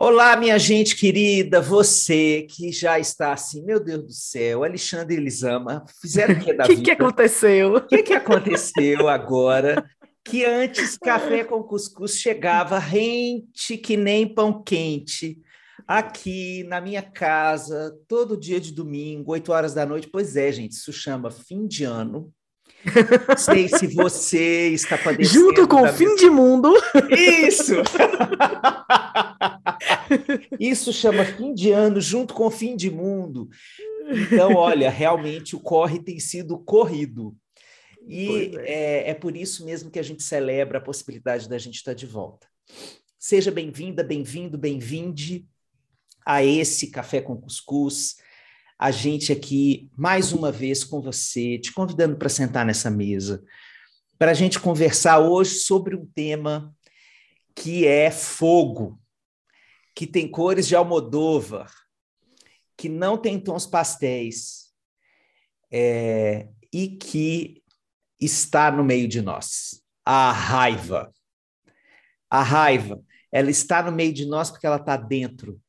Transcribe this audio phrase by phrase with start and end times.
[0.00, 5.18] Olá, minha gente querida, você que já está assim, meu Deus do céu, Alexandre e
[5.18, 6.80] Elisama fizeram o que da que vida?
[6.80, 7.74] O que aconteceu?
[7.74, 9.84] O que, que aconteceu agora?
[10.24, 15.36] Que antes café com cuscuz chegava rente que nem pão quente
[15.84, 20.08] aqui na minha casa, todo dia de domingo, 8 horas da noite.
[20.12, 22.32] Pois é, gente, isso chama fim de ano.
[23.36, 25.46] Sei se você está padecendo.
[25.46, 26.72] Junto com o fim de mundo.
[27.10, 27.74] Isso!
[30.58, 33.48] Isso chama fim de ano, junto com o fim de mundo.
[34.08, 37.36] Então, olha, realmente o corre tem sido corrido.
[38.06, 39.06] E é.
[39.06, 42.06] É, é por isso mesmo que a gente celebra a possibilidade da gente estar de
[42.06, 42.46] volta.
[43.18, 45.46] Seja bem-vinda, bem-vindo, bem-vinde
[46.24, 48.16] a esse Café com Cuscuz
[48.78, 53.42] a gente aqui mais uma vez com você, te convidando para sentar nessa mesa,
[54.16, 56.72] para a gente conversar hoje sobre um tema
[57.56, 59.00] que é fogo,
[59.94, 61.72] que tem cores de Almodóvar,
[62.76, 64.72] que não tem tons pastéis
[65.72, 67.64] é, e que
[68.20, 69.82] está no meio de nós.
[70.04, 71.12] A raiva.
[72.30, 75.60] A raiva, ela está no meio de nós porque ela está dentro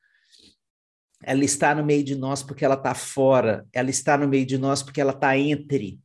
[1.24, 4.58] ela está no meio de nós porque ela está fora, ela está no meio de
[4.58, 6.00] nós porque ela está entre.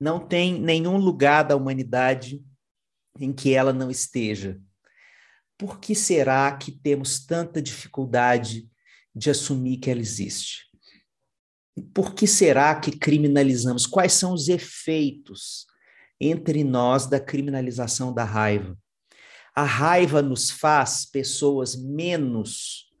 [0.00, 2.42] Não tem nenhum lugar da humanidade
[3.18, 4.60] em que ela não esteja.
[5.58, 8.68] Por que será que temos tanta dificuldade
[9.14, 10.66] de assumir que ela existe?
[11.94, 13.86] Por que será que criminalizamos?
[13.86, 15.66] Quais são os efeitos
[16.20, 18.76] entre nós da criminalização da raiva?
[19.54, 22.91] A raiva nos faz pessoas menos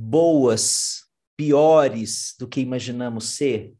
[0.00, 3.74] boas, piores do que imaginamos ser?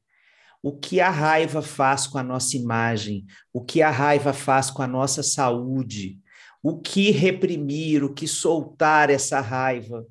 [0.60, 3.24] O que a raiva faz com a nossa imagem?
[3.52, 6.18] O que a raiva faz com a nossa saúde?
[6.60, 10.04] O que reprimir, o que soltar essa raiva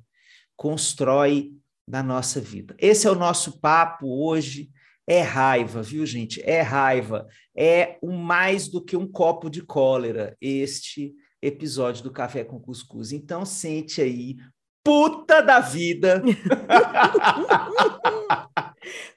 [0.56, 1.52] constrói
[1.86, 2.74] na nossa vida?
[2.78, 4.70] Esse é o nosso papo hoje.
[5.06, 6.40] É raiva, viu, gente?
[6.42, 7.26] É raiva.
[7.54, 13.12] É um mais do que um copo de cólera, este episódio do Café com Cuscuz.
[13.12, 14.36] Então, sente aí
[14.88, 16.22] puta da vida.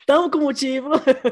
[0.06, 0.90] Tamo com motivo.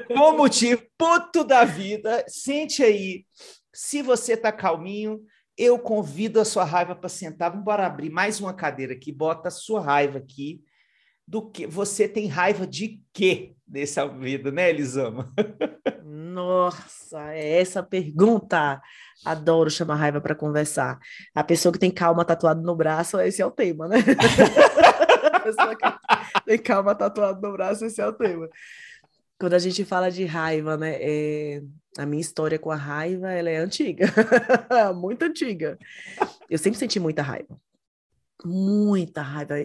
[0.08, 2.24] Com motivo, puto da vida.
[2.26, 3.26] Sente aí.
[3.74, 5.22] Se você tá calminho,
[5.58, 7.50] eu convido a sua raiva para sentar.
[7.50, 9.12] Vamos embora abrir mais uma cadeira aqui.
[9.12, 10.62] Bota a sua raiva aqui.
[11.30, 15.32] Do que você tem raiva de quê nessa vida, né, Elisama?
[16.04, 18.82] Nossa, é essa pergunta.
[19.24, 20.98] Adoro chamar raiva para conversar.
[21.36, 23.98] A pessoa que tem calma tatuado no braço, esse é o tema, né?
[25.32, 28.50] a pessoa que tem calma tatuado no braço, esse é o tema.
[29.40, 30.98] Quando a gente fala de raiva, né?
[31.00, 31.62] É...
[31.96, 34.08] A minha história com a raiva, ela é antiga.
[34.98, 35.78] muito antiga.
[36.50, 37.56] Eu sempre senti muita raiva.
[38.46, 39.56] Muita raiva.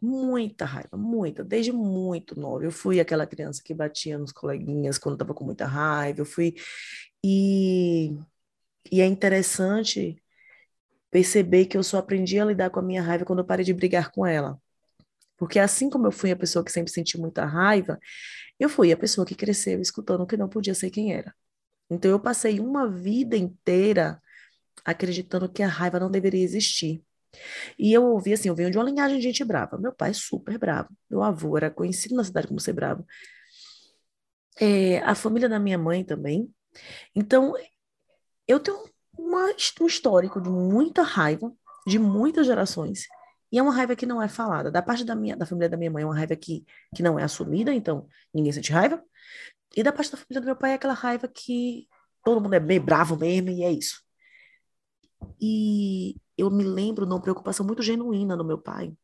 [0.00, 1.44] Muita raiva, muita.
[1.44, 2.64] Desde muito nova.
[2.64, 6.20] Eu fui aquela criança que batia nos coleguinhas quando estava com muita raiva.
[6.20, 6.54] Eu fui...
[7.24, 8.16] E
[8.90, 10.22] e é interessante
[11.10, 13.74] perceber que eu só aprendi a lidar com a minha raiva quando eu parei de
[13.74, 14.60] brigar com ela.
[15.36, 17.98] Porque assim como eu fui a pessoa que sempre senti muita raiva,
[18.58, 21.34] eu fui a pessoa que cresceu escutando que não podia ser quem era.
[21.90, 24.20] Então eu passei uma vida inteira
[24.84, 27.02] acreditando que a raiva não deveria existir.
[27.78, 29.78] E eu ouvi assim, eu venho de uma linhagem de gente brava.
[29.78, 30.90] Meu pai é super bravo.
[31.10, 33.06] Meu avô era conhecido na cidade como ser bravo.
[34.60, 36.52] É, a família da minha mãe também.
[37.14, 37.54] Então,
[38.46, 38.78] eu tenho
[39.16, 39.46] uma,
[39.80, 41.52] um histórico de muita raiva
[41.86, 43.06] de muitas gerações.
[43.50, 44.70] E é uma raiva que não é falada.
[44.70, 47.18] Da parte da minha, da família da minha mãe, é uma raiva que, que não
[47.18, 49.02] é assumida, então ninguém sente raiva.
[49.76, 51.88] E da parte da família do meu pai é aquela raiva que
[52.24, 54.02] todo mundo é bem bravo mesmo e é isso.
[55.40, 58.96] E eu me lembro de uma preocupação muito genuína no meu pai,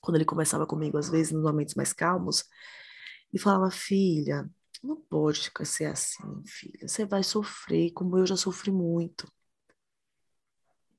[0.00, 2.44] quando ele conversava comigo, às vezes, nos momentos mais calmos,
[3.32, 4.50] e falava: Filha,
[4.82, 6.88] não pode ser assim, filha.
[6.88, 9.30] Você vai sofrer, como eu já sofri muito.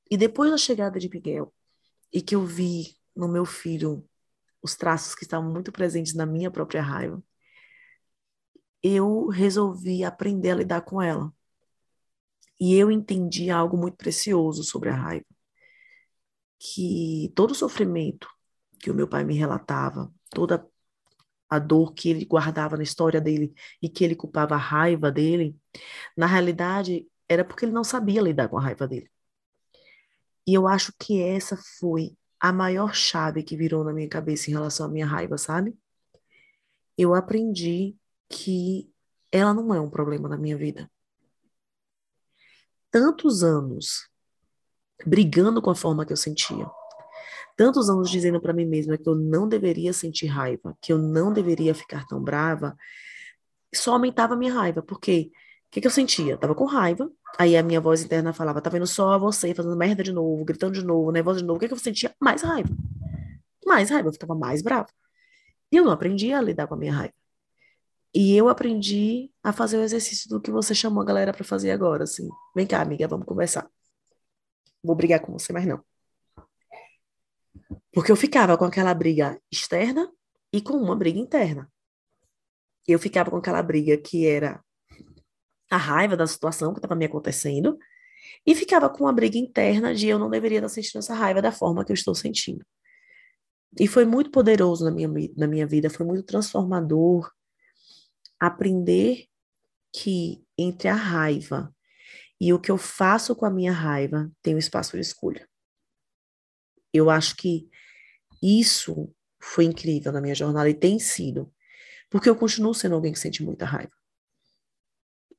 [0.10, 1.54] E depois da chegada de Miguel,
[2.12, 4.08] e que eu vi no meu filho
[4.62, 7.22] os traços que estavam muito presentes na minha própria raiva,
[8.82, 11.34] eu resolvi aprender a lidar com ela.
[12.60, 15.26] E eu entendi algo muito precioso sobre a raiva.
[16.66, 18.30] Que todo o sofrimento
[18.80, 20.66] que o meu pai me relatava, toda
[21.50, 25.56] a dor que ele guardava na história dele e que ele culpava a raiva dele,
[26.18, 29.10] na realidade era porque ele não sabia lidar com a raiva dele.
[30.46, 34.54] E eu acho que essa foi a maior chave que virou na minha cabeça em
[34.54, 35.78] relação à minha raiva, sabe?
[36.98, 37.96] Eu aprendi
[38.28, 38.92] que
[39.32, 40.92] ela não é um problema na minha vida.
[42.92, 44.10] Tantos anos
[45.06, 46.66] brigando com a forma que eu sentia,
[47.56, 51.32] tantos anos dizendo para mim mesma que eu não deveria sentir raiva, que eu não
[51.32, 52.76] deveria ficar tão brava,
[53.74, 55.32] só aumentava a minha raiva, porque
[55.68, 56.34] o que, que eu sentia?
[56.34, 59.76] Eu tava com raiva, aí a minha voz interna falava, tá vendo só você fazendo
[59.76, 62.14] merda de novo, gritando de novo, nervosa de novo, o que, que eu sentia?
[62.20, 62.70] Mais raiva.
[63.66, 64.90] Mais raiva, eu ficava mais brava.
[65.72, 67.14] E eu não aprendi a lidar com a minha raiva.
[68.14, 71.72] E eu aprendi a fazer o exercício do que você chamou a galera para fazer
[71.72, 72.30] agora, assim.
[72.56, 73.68] Vem cá, amiga, vamos conversar.
[74.84, 75.84] Vou brigar com você, mas não.
[77.92, 80.12] Porque eu ficava com aquela briga externa
[80.52, 81.72] e com uma briga interna.
[82.88, 84.64] Eu ficava com aquela briga que era
[85.70, 87.78] a raiva da situação que estava me acontecendo
[88.46, 91.52] e ficava com uma briga interna de eu não deveria estar sentindo essa raiva da
[91.52, 92.66] forma que eu estou sentindo.
[93.80, 97.32] E foi muito poderoso na minha, na minha vida, foi muito transformador
[98.40, 99.26] aprender
[99.92, 101.74] que entre a raiva
[102.44, 105.48] e o que eu faço com a minha raiva tem um espaço de escolha.
[106.94, 107.70] Eu acho que
[108.42, 111.50] isso foi incrível na minha jornada e tem sido,
[112.10, 113.94] porque eu continuo sendo alguém que sente muita raiva.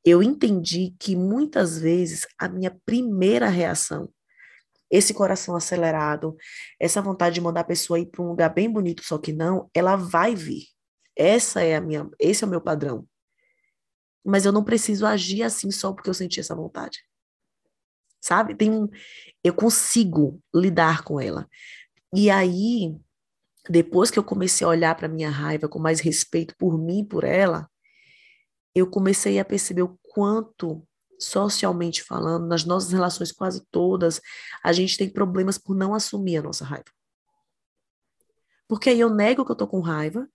[0.03, 4.11] Eu entendi que muitas vezes a minha primeira reação,
[4.91, 6.35] esse coração acelerado,
[6.81, 9.69] essa vontade de mandar a pessoa ir para um lugar bem bonito, só que não,
[9.75, 10.69] ela vai vir.
[11.15, 13.07] Essa é a minha, esse é o meu padrão.
[14.25, 17.05] Mas eu não preciso agir assim só porque eu senti essa vontade.
[18.21, 18.55] Sabe?
[18.55, 18.89] Tem um,
[19.43, 21.49] eu consigo lidar com ela.
[22.15, 22.97] E aí,
[23.69, 27.07] depois que eu comecei a olhar para minha raiva com mais respeito por mim e
[27.07, 27.69] por ela,
[28.75, 30.87] eu comecei a perceber o quanto
[31.19, 34.21] socialmente falando, nas nossas relações quase todas,
[34.63, 36.91] a gente tem problemas por não assumir a nossa raiva.
[38.69, 40.29] Porque aí eu nego que eu tô com raiva,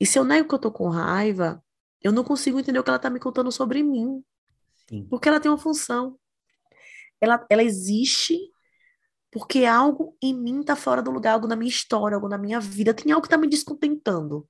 [0.00, 1.61] e se eu nego que eu tô com raiva,
[2.02, 4.22] eu não consigo entender o que ela tá me contando sobre mim.
[4.88, 5.06] Sim.
[5.08, 6.18] Porque ela tem uma função.
[7.20, 8.38] Ela, ela existe
[9.30, 12.60] porque algo em mim tá fora do lugar, algo na minha história, algo na minha
[12.60, 14.46] vida, tem algo que tá me descontentando.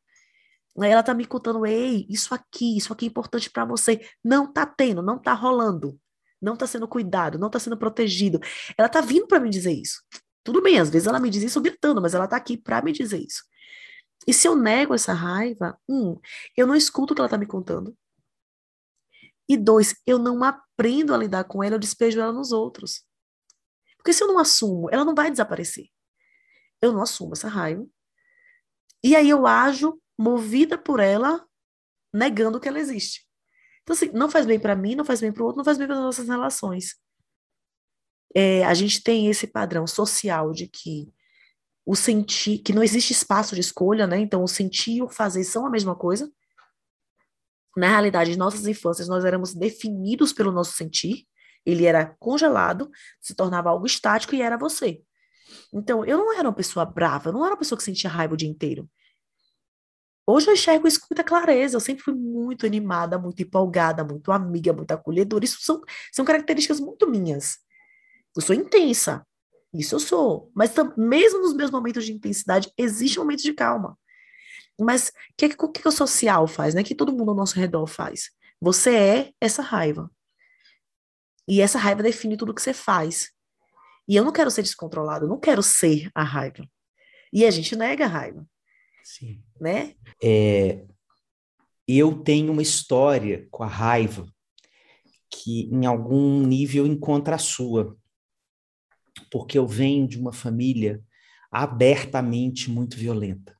[0.81, 4.01] Aí ela tá me contando, ei, isso aqui, isso aqui é importante para você.
[4.25, 5.99] Não tá tendo, não tá rolando.
[6.41, 8.41] Não tá sendo cuidado, não tá sendo protegido.
[8.77, 10.03] Ela tá vindo para me dizer isso.
[10.43, 12.91] Tudo bem, às vezes ela me diz isso gritando, mas ela tá aqui para me
[12.91, 13.45] dizer isso.
[14.27, 16.19] E se eu nego essa raiva, um,
[16.57, 17.97] eu não escuto o que ela está me contando.
[19.49, 23.05] E dois, eu não aprendo a lidar com ela, eu despejo ela nos outros.
[23.97, 25.87] Porque se eu não assumo, ela não vai desaparecer.
[26.81, 27.87] Eu não assumo essa raiva.
[29.03, 31.45] E aí eu ajo movida por ela,
[32.13, 33.27] negando que ela existe.
[33.83, 35.77] Então, assim, não faz bem para mim, não faz bem para o outro, não faz
[35.77, 36.95] bem para as nossas relações.
[38.35, 41.13] É, a gente tem esse padrão social de que
[41.85, 44.19] o sentir, que não existe espaço de escolha, né?
[44.19, 46.31] Então, o sentir e o fazer são a mesma coisa.
[47.77, 51.27] Na realidade, em nossas infâncias, nós éramos definidos pelo nosso sentir.
[51.65, 52.91] Ele era congelado,
[53.21, 55.03] se tornava algo estático e era você.
[55.73, 58.35] Então, eu não era uma pessoa brava, eu não era uma pessoa que sentia raiva
[58.35, 58.89] o dia inteiro.
[60.27, 61.77] Hoje eu enxergo isso com muita clareza.
[61.77, 65.45] Eu sempre fui muito animada, muito empolgada, muito amiga, muito acolhedora.
[65.45, 65.83] Isso são,
[66.13, 67.59] são características muito minhas.
[68.37, 69.27] Eu sou intensa.
[69.73, 70.51] Isso eu sou.
[70.55, 73.99] Mas mesmo nos meus momentos de intensidade, existe momentos de calma.
[74.79, 76.83] Mas o que, que, que, o social faz, né?
[76.83, 78.31] que todo mundo ao nosso redor faz?
[78.61, 80.11] Você é essa raiva.
[81.49, 83.31] E essa raiva define tudo que você faz.
[84.09, 86.67] E eu não quero ser descontrolado, eu não quero ser a raiva.
[87.33, 88.47] E a gente nega a raiva.
[89.03, 89.43] Sim.
[89.61, 89.95] Né?
[90.23, 90.85] É,
[91.87, 94.27] eu tenho uma história com a raiva
[95.31, 97.97] que em algum nível encontra a sua
[99.31, 101.03] porque eu venho de uma família
[101.51, 103.57] abertamente muito violenta.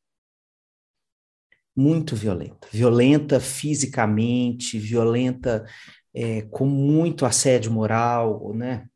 [1.77, 2.69] Muito violenta.
[2.71, 5.67] Violenta fisicamente, violenta
[6.15, 8.87] é, com muito assédio moral, né?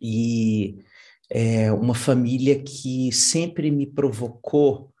[0.00, 0.82] E
[1.28, 4.92] é uma família que sempre me provocou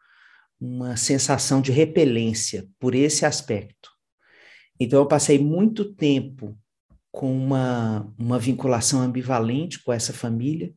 [0.60, 3.90] uma sensação de repelência por esse aspecto.
[4.78, 6.56] Então, eu passei muito tempo
[7.10, 10.72] com uma, uma vinculação ambivalente com essa família.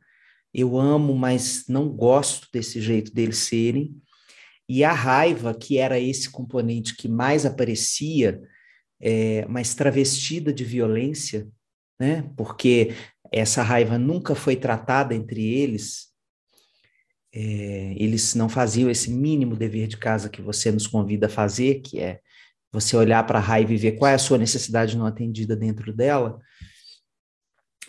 [0.54, 3.96] Eu amo, mas não gosto desse jeito deles serem.
[4.68, 8.42] E a raiva, que era esse componente que mais aparecia,
[9.02, 11.48] é, mas travestida de violência,
[12.00, 12.32] né?
[12.38, 12.94] porque
[13.32, 16.13] essa raiva nunca foi tratada entre eles,
[17.34, 21.82] é, eles não faziam esse mínimo dever de casa que você nos convida a fazer,
[21.82, 22.20] que é
[22.74, 25.94] você olhar para a raiva e ver qual é a sua necessidade não atendida dentro
[25.94, 26.42] dela,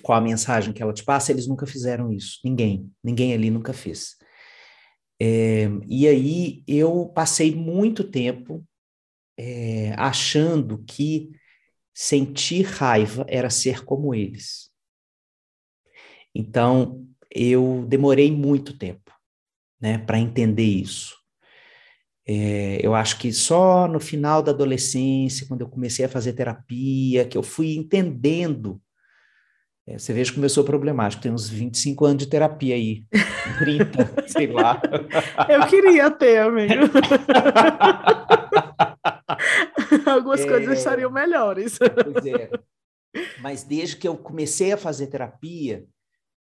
[0.03, 2.38] qual a mensagem que ela te passa, eles nunca fizeram isso.
[2.45, 4.17] Ninguém, ninguém ali nunca fez.
[5.19, 8.62] É, e aí eu passei muito tempo
[9.38, 11.31] é, achando que
[11.95, 14.71] sentir raiva era ser como eles.
[16.35, 19.12] Então eu demorei muito tempo,
[19.81, 21.24] né, para entender isso.
[22.26, 27.26] É, eu acho que só no final da adolescência, quando eu comecei a fazer terapia,
[27.26, 28.81] que eu fui entendendo.
[29.87, 33.04] É, você veja eu sou problemático, tem uns 25 anos de terapia aí,
[33.59, 34.81] 30, sei lá.
[35.47, 36.85] Eu queria ter, amigo.
[40.11, 41.78] Algumas é, coisas estariam melhores.
[41.78, 42.49] Pois é.
[43.40, 45.85] Mas desde que eu comecei a fazer terapia,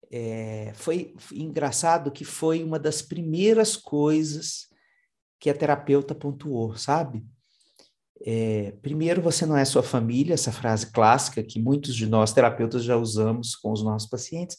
[0.10, 4.72] é, foi engraçado que foi uma das primeiras coisas
[5.44, 7.22] que a terapeuta pontuou, sabe?
[8.26, 12.82] É, primeiro, você não é sua família, essa frase clássica que muitos de nós terapeutas
[12.82, 14.58] já usamos com os nossos pacientes,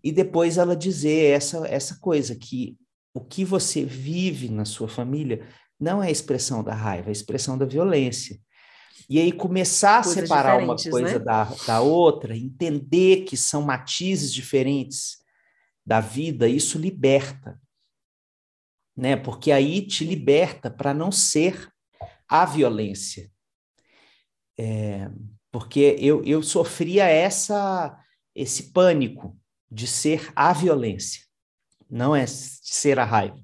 [0.00, 2.78] e depois ela dizer essa, essa coisa, que
[3.12, 5.44] o que você vive na sua família
[5.78, 8.38] não é a expressão da raiva, é a expressão da violência.
[9.10, 11.24] E aí começar Coisas a separar uma coisa né?
[11.24, 15.16] da, da outra, entender que são matizes diferentes
[15.84, 17.60] da vida, isso liberta
[18.96, 19.16] né?
[19.16, 21.70] Porque aí te liberta para não ser
[22.28, 23.30] a violência.
[24.58, 25.10] É,
[25.50, 27.98] porque eu, eu sofria essa
[28.34, 29.38] esse pânico
[29.70, 31.22] de ser a violência,
[31.88, 33.42] não é ser a raiva,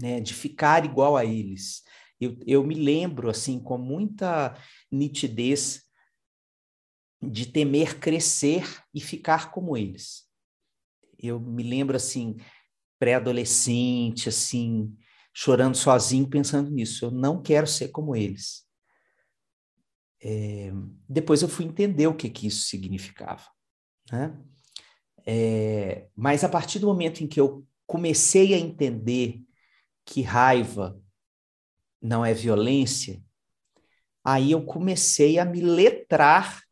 [0.00, 0.20] né?
[0.20, 1.82] De ficar igual a eles.
[2.20, 4.56] Eu, eu me lembro assim com muita
[4.90, 5.82] nitidez
[7.22, 10.24] de temer crescer e ficar como eles.
[11.18, 12.36] Eu me lembro assim
[12.98, 14.96] pré-adolescente, assim,
[15.32, 17.06] chorando sozinho, pensando nisso.
[17.06, 18.64] Eu não quero ser como eles.
[20.22, 20.72] É,
[21.08, 23.44] depois eu fui entender o que, que isso significava.
[24.10, 24.34] Né?
[25.26, 29.42] É, mas a partir do momento em que eu comecei a entender
[30.04, 31.00] que raiva
[32.00, 33.22] não é violência,
[34.22, 36.62] aí eu comecei a me letrar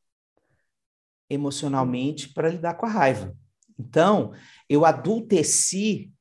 [1.29, 3.37] emocionalmente para lidar com a raiva.
[3.79, 4.33] Então,
[4.69, 6.13] eu adulteci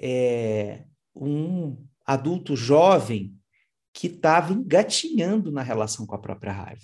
[0.00, 0.84] é,
[1.14, 3.34] um adulto jovem
[3.92, 6.82] que estava engatinhando na relação com a própria raiva.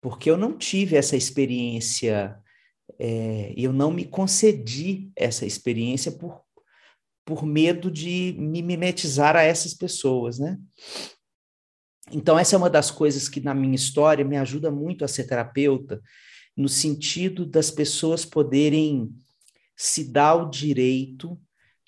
[0.00, 2.38] Porque eu não tive essa experiência,
[2.98, 6.42] é, eu não me concedi essa experiência por,
[7.24, 10.58] por medo de me mimetizar a essas pessoas, né?
[12.12, 15.24] Então, essa é uma das coisas que na minha história me ajuda muito a ser
[15.24, 16.02] terapeuta,
[16.56, 19.12] no sentido das pessoas poderem
[19.76, 21.38] se dar o direito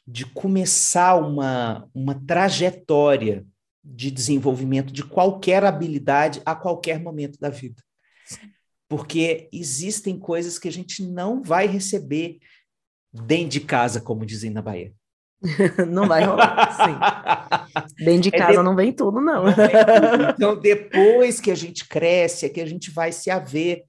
[0.07, 3.47] de começar uma, uma trajetória
[3.85, 7.83] de desenvolvimento de qualquer habilidade a qualquer momento da vida.
[8.89, 12.39] Porque existem coisas que a gente não vai receber
[13.13, 14.93] dentro de casa, como dizem na Bahia.
[15.89, 18.05] não vai rolar, sim.
[18.05, 18.65] Dentro de é casa de...
[18.65, 19.45] não vem tudo, não.
[19.45, 20.31] não vem tudo.
[20.31, 23.85] Então, depois que a gente cresce, é que a gente vai se haver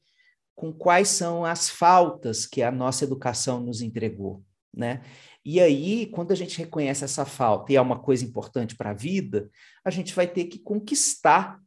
[0.57, 5.03] com quais são as faltas que a nossa educação nos entregou, né?
[5.45, 8.93] E aí, quando a gente reconhece essa falta e é uma coisa importante para a
[8.93, 9.51] vida,
[9.85, 11.61] a gente vai ter que conquistar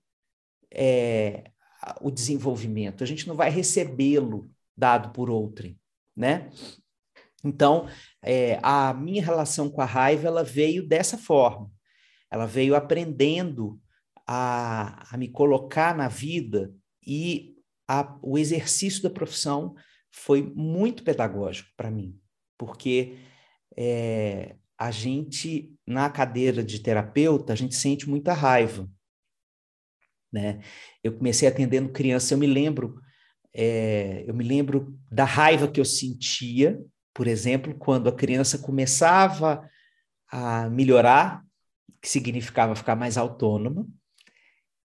[0.75, 1.45] é,
[2.01, 3.05] o desenvolvimento.
[3.05, 5.79] A gente não vai recebê-lo dado por outrem,
[6.17, 6.51] né?
[7.45, 7.89] Então,
[8.21, 11.71] é, a minha relação com a raiva ela veio dessa forma.
[12.29, 13.81] Ela veio aprendendo
[14.27, 16.75] a, a me colocar na vida
[17.07, 17.55] e
[17.91, 19.75] a, o exercício da profissão
[20.13, 22.17] foi muito pedagógico para mim,
[22.57, 23.19] porque
[23.77, 28.89] é, a gente, na cadeira de terapeuta, a gente sente muita raiva.
[30.33, 30.61] Né?
[31.03, 33.01] Eu comecei atendendo criança, eu me lembro,
[33.53, 36.81] é, eu me lembro da raiva que eu sentia,
[37.13, 39.69] por exemplo, quando a criança começava
[40.29, 41.45] a melhorar,
[42.01, 43.85] que significava ficar mais autônoma,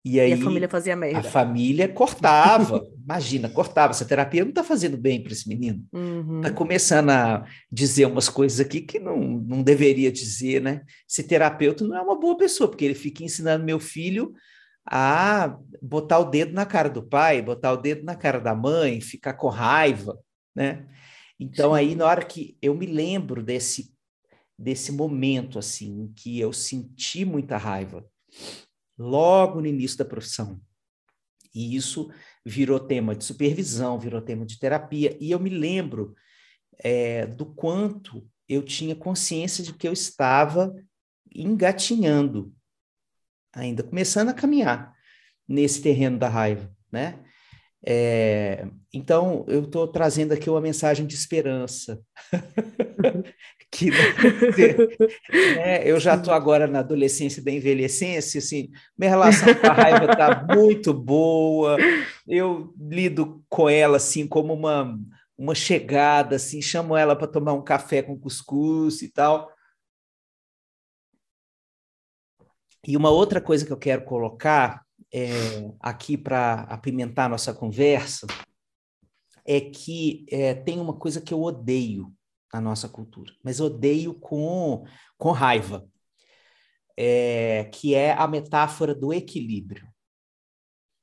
[0.05, 1.21] e aí e a família fazia merda.
[1.21, 3.93] A família cortava, imagina, cortava.
[3.93, 5.83] Essa terapia não está fazendo bem para esse menino.
[5.87, 6.41] Está uhum.
[6.43, 10.83] Tá começando a dizer umas coisas aqui que não, não deveria dizer, né?
[11.09, 14.35] Esse terapeuta não é uma boa pessoa, porque ele fica ensinando meu filho
[14.87, 19.01] a botar o dedo na cara do pai, botar o dedo na cara da mãe,
[19.01, 20.19] ficar com raiva,
[20.55, 20.87] né?
[21.41, 23.95] Então aí na hora que eu me lembro desse
[24.57, 28.05] desse momento assim que eu senti muita raiva
[28.97, 30.61] logo no início da profissão.
[31.55, 32.11] E isso
[32.45, 35.17] virou tema de supervisão, virou tema de terapia.
[35.21, 36.15] E eu me lembro
[36.79, 40.75] é, do quanto eu tinha consciência de que eu estava
[41.35, 42.53] engatinhando,
[43.53, 44.95] ainda começando a caminhar
[45.49, 47.25] nesse terreno da raiva, né?
[47.87, 52.01] É, então, eu estou trazendo aqui uma mensagem de esperança.
[53.75, 53.90] que,
[55.57, 60.12] né, eu já estou agora na adolescência da envelhecência, assim, minha relação com a raiva
[60.12, 61.76] está muito boa,
[62.26, 64.97] eu lido com ela assim como uma,
[65.37, 69.52] uma chegada, assim, chamo ela para tomar um café com cuscuz e tal.
[72.87, 75.31] E uma outra coisa que eu quero colocar é,
[75.81, 78.26] aqui para apimentar nossa conversa
[79.45, 82.12] é que é, tem uma coisa que eu odeio
[82.55, 84.87] na nossa cultura, mas odeio com,
[85.19, 85.85] com raiva,
[86.97, 89.89] é, que é a metáfora do equilíbrio.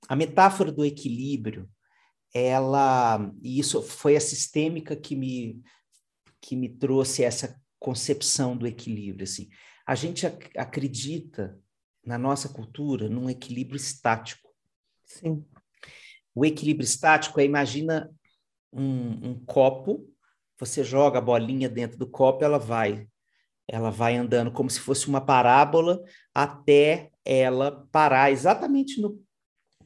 [0.07, 1.69] A metáfora do equilíbrio,
[2.33, 5.61] ela, e isso foi a sistêmica que me,
[6.39, 9.25] que me trouxe essa concepção do equilíbrio.
[9.25, 9.49] Assim.
[9.85, 11.59] A gente ac acredita
[12.05, 14.49] na nossa cultura, num equilíbrio estático.
[15.03, 15.45] Sim.
[16.33, 18.09] O equilíbrio estático é, imagina
[18.71, 20.10] um, um copo,
[20.61, 23.07] você joga a bolinha dentro do copo, ela vai,
[23.67, 25.99] ela vai andando como se fosse uma parábola
[26.35, 29.19] até ela parar exatamente no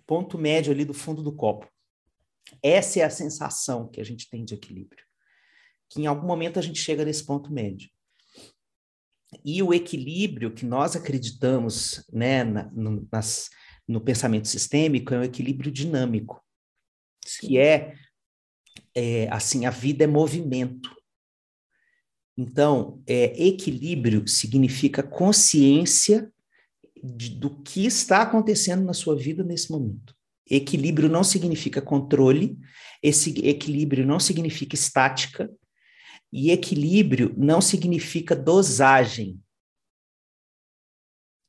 [0.05, 1.65] ponto médio ali do fundo do copo.
[2.61, 5.03] Essa é a sensação que a gente tem de equilíbrio.
[5.89, 7.89] Que em algum momento a gente chega nesse ponto médio.
[9.45, 13.49] E o equilíbrio que nós acreditamos né, na, no, nas,
[13.87, 16.43] no pensamento sistêmico é um equilíbrio dinâmico,
[17.25, 17.47] Sim.
[17.47, 17.95] que é,
[18.95, 20.95] é, assim, a vida é movimento.
[22.37, 26.31] Então, é, equilíbrio significa consciência
[27.03, 30.15] de, do que está acontecendo na sua vida nesse momento.
[30.49, 32.57] Equilíbrio não significa controle,
[33.01, 35.51] esse equilíbrio não significa estática,
[36.31, 39.39] e equilíbrio não significa dosagem.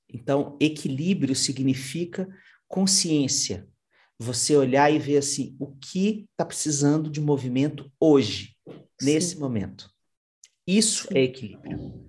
[0.08, 2.28] Então, equilíbrio significa
[2.68, 3.68] consciência.
[4.18, 8.74] Você olhar e ver assim, o que está precisando de movimento hoje, Sim.
[9.02, 9.90] nesse momento.
[10.66, 11.14] Isso Sim.
[11.14, 12.06] é equilíbrio.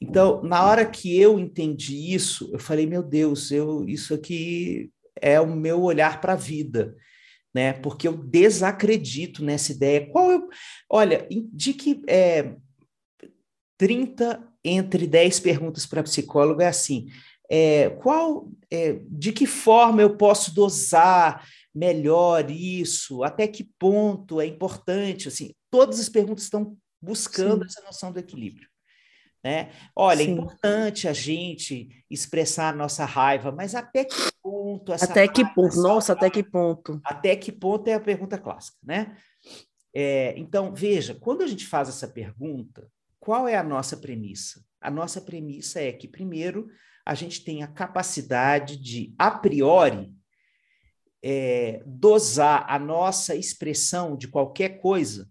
[0.00, 5.40] Então, na hora que eu entendi isso, eu falei, meu Deus, eu, isso aqui é
[5.40, 6.96] o meu olhar para a vida
[7.54, 7.72] né?
[7.74, 10.06] Porque eu desacredito nessa ideia.
[10.10, 10.48] Qual eu,
[10.88, 12.54] olha, de que é,
[13.76, 17.08] 30 entre 10 perguntas para psicólogo é assim:
[17.54, 23.22] é, qual, é, de que forma eu posso dosar melhor isso?
[23.22, 25.28] Até que ponto é importante?
[25.28, 27.66] Assim, todas as perguntas estão buscando Sim.
[27.68, 28.66] essa noção do equilíbrio.
[29.44, 29.70] Né?
[29.94, 30.30] Olha, é Sim.
[30.30, 35.76] é importante a gente expressar a nossa raiva, mas até que ponto Até que ponto?
[35.82, 37.02] Nossa, até que ponto?
[37.04, 39.14] Até que ponto é a pergunta clássica, né?
[39.94, 42.88] É, então, veja, quando a gente faz essa pergunta,
[43.20, 44.64] qual é a nossa premissa?
[44.80, 46.70] A nossa premissa é que, primeiro,
[47.04, 50.12] a gente tem a capacidade de, a priori,
[51.22, 55.30] é, dosar a nossa expressão de qualquer coisa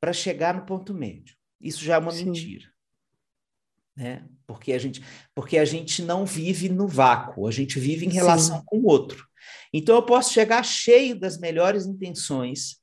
[0.00, 1.36] para chegar no ponto médio.
[1.60, 2.26] Isso já é uma Sim.
[2.26, 2.74] mentira
[3.96, 4.24] né?
[4.46, 5.02] Porque a gente,
[5.34, 8.64] porque a gente não vive no vácuo, a gente vive em relação Sim.
[8.66, 9.26] com o outro.
[9.72, 12.76] Então eu posso chegar cheio das melhores intenções,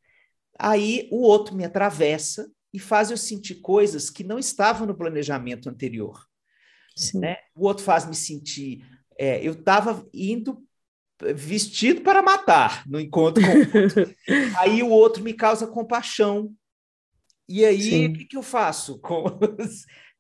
[0.58, 5.70] aí o outro me atravessa e faz eu sentir coisas que não estavam no planejamento
[5.70, 6.26] anterior.
[7.14, 7.38] Né?
[7.56, 8.86] O outro faz me sentir.
[9.18, 10.64] É, eu estava indo
[11.36, 14.16] vestido para matar no encontro com o outro.
[14.58, 16.54] aí o outro me causa compaixão.
[17.48, 19.26] E aí, o que, que eu faço com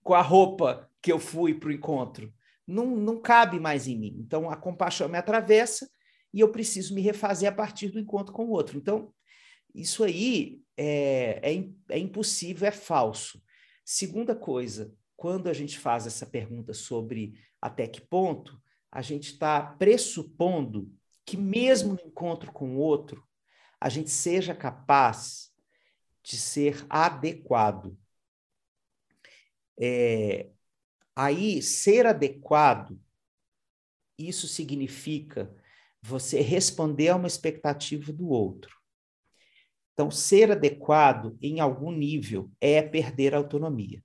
[0.03, 2.33] com a roupa que eu fui para o encontro.
[2.67, 4.15] Não, não cabe mais em mim.
[4.19, 5.89] Então, a compaixão me atravessa
[6.33, 8.77] e eu preciso me refazer a partir do encontro com o outro.
[8.77, 9.13] Então,
[9.73, 13.41] isso aí é, é, é impossível, é falso.
[13.83, 18.59] Segunda coisa, quando a gente faz essa pergunta sobre até que ponto,
[18.91, 20.91] a gente está pressupondo
[21.23, 23.23] que, mesmo no encontro com o outro,
[23.79, 25.53] a gente seja capaz
[26.23, 27.95] de ser adequado.
[29.79, 30.49] É,
[31.15, 32.99] aí, ser adequado,
[34.17, 35.55] isso significa
[36.01, 38.75] você responder a uma expectativa do outro.
[39.93, 44.03] Então, ser adequado em algum nível é perder a autonomia.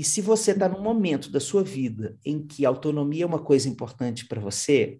[0.00, 3.68] E se você está num momento da sua vida em que autonomia é uma coisa
[3.68, 4.98] importante para você,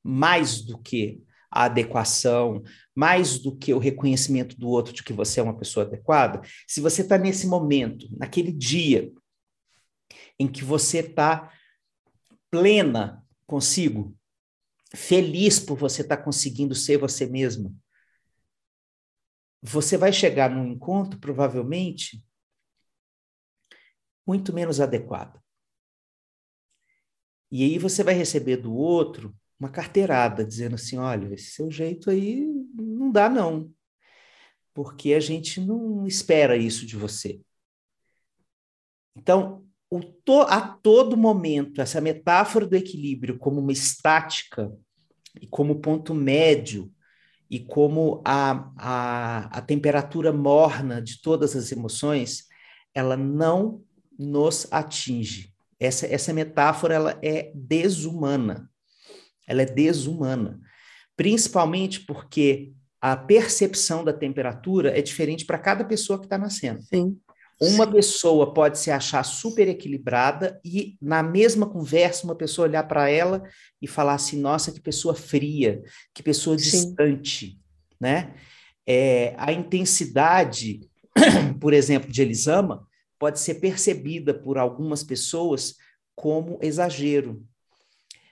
[0.00, 2.62] mais do que a adequação,
[2.94, 6.80] mais do que o reconhecimento do outro de que você é uma pessoa adequada, se
[6.80, 9.12] você está nesse momento, naquele dia
[10.38, 11.52] em que você está
[12.48, 14.16] plena consigo,
[14.94, 17.74] feliz por você estar tá conseguindo ser você mesma,
[19.60, 22.22] você vai chegar num encontro, provavelmente,
[24.26, 25.40] muito menos adequado.
[27.50, 32.10] E aí você vai receber do outro uma carteirada, dizendo assim: olha, esse seu jeito
[32.10, 33.70] aí não dá, não.
[34.74, 37.40] Porque a gente não espera isso de você.
[39.14, 39.66] Então,
[40.24, 44.72] to, a todo momento, essa metáfora do equilíbrio como uma estática
[45.40, 46.90] e como ponto médio
[47.50, 52.46] e como a, a, a temperatura morna de todas as emoções,
[52.94, 53.84] ela não
[54.22, 55.52] nos atinge.
[55.78, 58.70] Essa, essa metáfora ela é desumana.
[59.46, 60.60] Ela é desumana.
[61.16, 66.80] Principalmente porque a percepção da temperatura é diferente para cada pessoa que está nascendo.
[66.82, 67.18] Sim.
[67.60, 67.92] Uma Sim.
[67.92, 73.42] pessoa pode se achar super equilibrada e, na mesma conversa, uma pessoa olhar para ela
[73.80, 75.82] e falar assim: nossa, que pessoa fria,
[76.14, 76.64] que pessoa Sim.
[76.64, 77.58] distante.
[78.00, 78.34] Né?
[78.86, 80.88] É, a intensidade,
[81.60, 82.86] por exemplo, de Elisama
[83.22, 85.76] pode ser percebida por algumas pessoas
[86.12, 87.46] como exagero,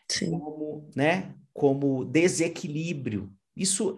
[0.09, 0.33] Sim.
[0.33, 3.33] como, né, como desequilíbrio.
[3.55, 3.97] Isso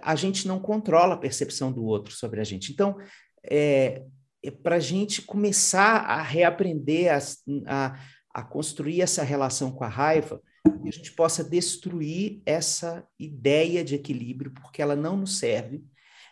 [0.00, 2.72] a gente não controla a percepção do outro sobre a gente.
[2.72, 2.96] Então,
[3.44, 4.02] é,
[4.42, 7.18] é para a gente começar a reaprender a,
[7.66, 8.00] a,
[8.32, 10.40] a construir essa relação com a raiva,
[10.82, 15.84] que a gente possa destruir essa ideia de equilíbrio, porque ela não nos serve,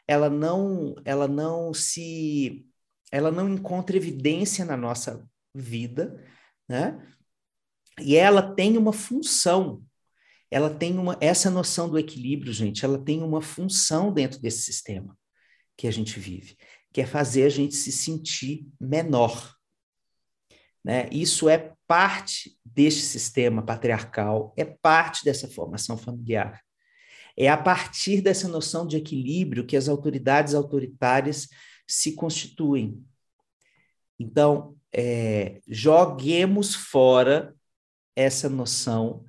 [0.08, 2.66] ela não, ela não se,
[3.10, 6.24] ela não encontra evidência na nossa vida,
[6.68, 7.00] né?
[8.00, 9.82] E ela tem uma função,
[10.50, 15.16] ela tem uma, essa noção do equilíbrio, gente, ela tem uma função dentro desse sistema
[15.76, 16.56] que a gente vive
[16.92, 19.54] que é fazer a gente se sentir menor.
[20.84, 21.08] Né?
[21.12, 26.60] Isso é parte deste sistema patriarcal, é parte dessa formação familiar.
[27.36, 31.48] É a partir dessa noção de equilíbrio que as autoridades autoritárias
[31.92, 33.04] se constituem.
[34.18, 37.54] Então, é, joguemos fora
[38.14, 39.24] essa noção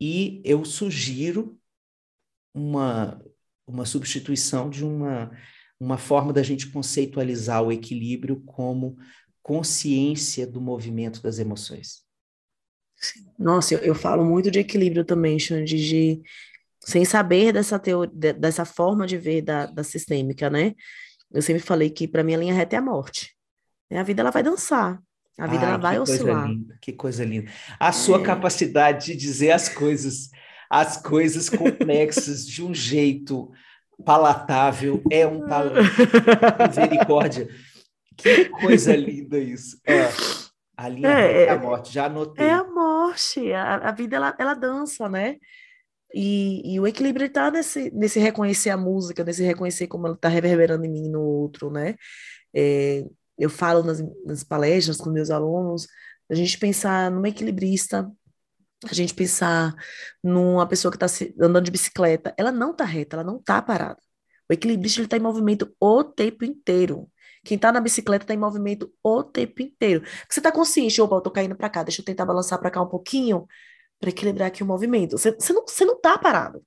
[0.00, 1.58] e eu sugiro
[2.54, 3.22] uma,
[3.66, 5.30] uma substituição de uma
[5.82, 8.96] uma forma da gente conceitualizar o equilíbrio como
[9.42, 12.04] consciência do movimento das emoções.
[13.36, 16.22] Nossa, eu, eu falo muito de equilíbrio também, Xande, de
[16.78, 20.72] sem saber dessa teoria, dessa forma de ver da, da sistêmica, né?
[21.32, 23.34] Eu sempre falei que para mim a linha reta é a morte.
[23.90, 25.02] A vida ela vai dançar,
[25.38, 26.46] a vida Ai, ela vai oscilar.
[26.46, 27.50] Linda, que coisa linda.
[27.78, 28.22] A sua é.
[28.22, 30.30] capacidade de dizer as coisas,
[30.68, 33.50] as coisas complexas de um jeito
[34.04, 35.90] palatável, é um talento.
[36.68, 37.48] Misericórdia.
[38.16, 39.78] Que coisa linda isso.
[39.84, 40.08] É,
[40.76, 42.46] a linha é, é a morte, já anotei.
[42.46, 45.36] É a morte, a, a vida ela, ela dança, né?
[46.14, 50.28] E, e o equilíbrio está nesse, nesse reconhecer a música, nesse reconhecer como ela está
[50.28, 51.96] reverberando em mim no outro, né?
[52.54, 53.04] É,
[53.38, 55.86] eu falo nas, nas palestras com meus alunos,
[56.30, 58.10] a gente pensar numa equilibrista
[58.90, 59.74] a gente pensar
[60.22, 64.00] numa pessoa que está andando de bicicleta, ela não está reta, ela não está parada.
[64.50, 67.08] O equilibrista está em movimento o tempo inteiro.
[67.44, 70.02] Quem está na bicicleta está em movimento o tempo inteiro.
[70.28, 72.82] Você está consciente, opa, eu estou caindo para cá, deixa eu tentar balançar para cá
[72.82, 73.46] um pouquinho
[74.02, 75.16] para equilibrar aqui o movimento.
[75.16, 76.60] Você, você, não, você não tá parado.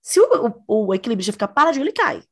[0.00, 0.26] Se o,
[0.66, 2.22] o, o ficar paradinho, ele cai.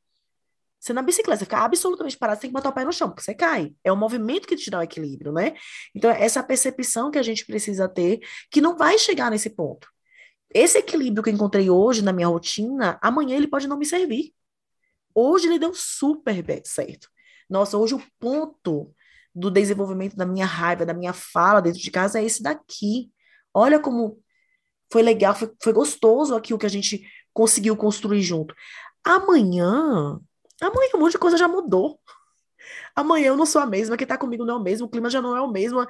[0.80, 3.08] Você na bicicleta, você fica absolutamente parado, você tem que botar o pé no chão,
[3.08, 3.74] porque você cai.
[3.84, 5.54] É o movimento que te dá o equilíbrio, né?
[5.94, 9.86] Então, é essa percepção que a gente precisa ter, que não vai chegar nesse ponto.
[10.54, 14.32] Esse equilíbrio que eu encontrei hoje na minha rotina, amanhã ele pode não me servir.
[15.14, 17.10] Hoje ele deu super bem certo.
[17.50, 18.94] Nossa, hoje o ponto
[19.34, 23.10] do desenvolvimento da minha raiva, da minha fala dentro de casa é esse daqui.
[23.52, 24.22] Olha como
[24.90, 28.54] foi legal, foi, foi gostoso aqui o que a gente conseguiu construir junto.
[29.04, 30.20] Amanhã
[30.60, 32.00] Amanhã um monte de coisa já mudou.
[32.94, 35.08] Amanhã eu não sou a mesma, quem tá comigo não é o mesmo, o clima
[35.08, 35.86] já não é o mesmo,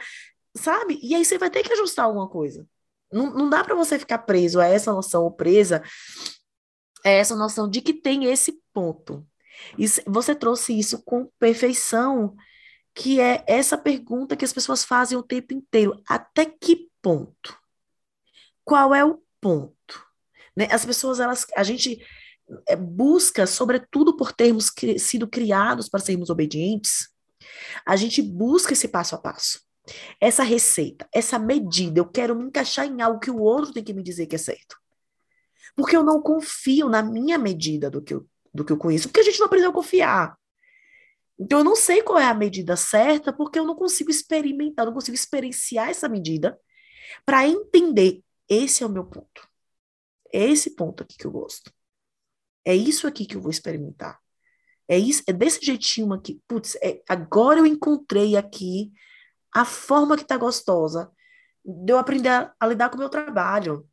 [0.55, 0.99] sabe?
[1.03, 2.67] E aí você vai ter que ajustar alguma coisa.
[3.11, 5.83] Não, não dá para você ficar preso a essa noção, ou presa
[7.05, 9.27] a essa noção de que tem esse ponto.
[9.79, 12.37] E você trouxe isso com perfeição,
[12.95, 17.57] que é essa pergunta que as pessoas fazem o tempo inteiro: até que ponto?
[18.69, 20.05] Qual é o ponto?
[20.55, 20.69] Né?
[20.71, 22.05] As pessoas, elas, a gente
[22.69, 27.09] é, busca, sobretudo por termos cri sido criados para sermos obedientes,
[27.87, 29.63] a gente busca esse passo a passo.
[30.21, 33.95] Essa receita, essa medida, eu quero me encaixar em algo que o outro tem que
[33.95, 34.77] me dizer que é certo.
[35.75, 39.21] Porque eu não confio na minha medida do que eu, do que eu conheço, porque
[39.21, 40.37] a gente não aprendeu a confiar.
[41.39, 44.93] Então eu não sei qual é a medida certa, porque eu não consigo experimentar, não
[44.93, 46.59] consigo experienciar essa medida
[47.25, 49.49] para entender esse é o meu ponto.
[50.33, 51.73] É esse ponto aqui que eu gosto.
[52.65, 54.21] É isso aqui que eu vou experimentar.
[54.89, 56.43] É isso, é desse jeitinho aqui.
[56.49, 58.93] Putz, é, agora eu encontrei aqui
[59.55, 61.11] a forma que tá gostosa
[61.65, 63.89] de eu aprender a, a lidar com o meu trabalho.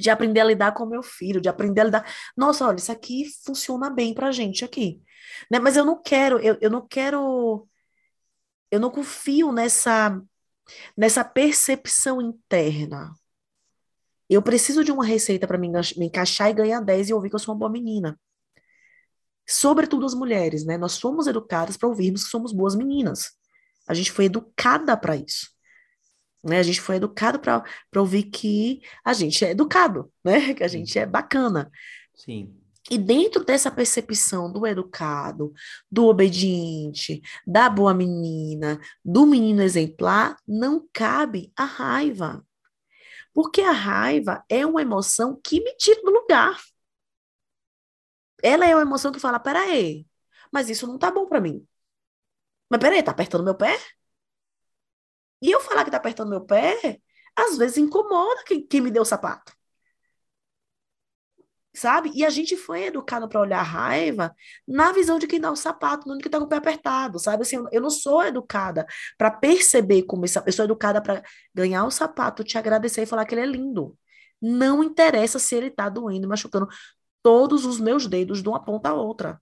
[0.00, 2.14] de aprender a lidar com o meu filho, de aprender a lidar.
[2.36, 5.02] Nossa, olha, isso aqui funciona bem pra gente aqui.
[5.50, 5.58] Né?
[5.58, 7.68] Mas eu não quero, eu, eu não quero,
[8.70, 10.20] eu não confio nessa,
[10.96, 13.12] nessa percepção interna.
[14.28, 17.34] Eu preciso de uma receita para me, me encaixar e ganhar 10 e ouvir que
[17.34, 18.18] eu sou uma boa menina.
[19.46, 20.78] Sobretudo as mulheres, né?
[20.78, 23.32] Nós somos educadas para ouvirmos que somos boas meninas.
[23.86, 25.50] A gente foi educada para isso.
[26.44, 26.58] Né?
[26.58, 27.64] A gente foi educado para
[27.96, 30.54] ouvir que a gente é educado, né?
[30.54, 31.70] Que a gente é bacana.
[32.14, 32.54] Sim.
[32.90, 35.52] E dentro dessa percepção do educado,
[35.90, 42.44] do obediente, da boa menina, do menino exemplar, não cabe a raiva.
[43.34, 46.58] Porque a raiva é uma emoção que me tira do lugar.
[48.42, 50.06] Ela é uma emoção que fala: peraí,
[50.52, 51.66] mas isso não tá bom para mim.
[52.68, 53.78] Mas peraí, tá apertando meu pé?
[55.40, 57.00] E eu falar que tá apertando meu pé,
[57.36, 59.52] às vezes incomoda quem, quem me deu o sapato.
[61.74, 62.10] Sabe?
[62.14, 64.34] E a gente foi educado para olhar a raiva
[64.68, 67.18] na visão de quem dá o sapato, não de quem tá com o pé apertado,
[67.18, 67.42] sabe?
[67.42, 71.22] Assim, eu não sou educada para perceber como isso, eu sou educada para
[71.54, 73.96] ganhar o sapato, te agradecer e falar que ele é lindo.
[74.40, 76.68] Não interessa se ele tá doendo, machucando
[77.22, 79.40] todos os meus dedos de uma ponta a outra.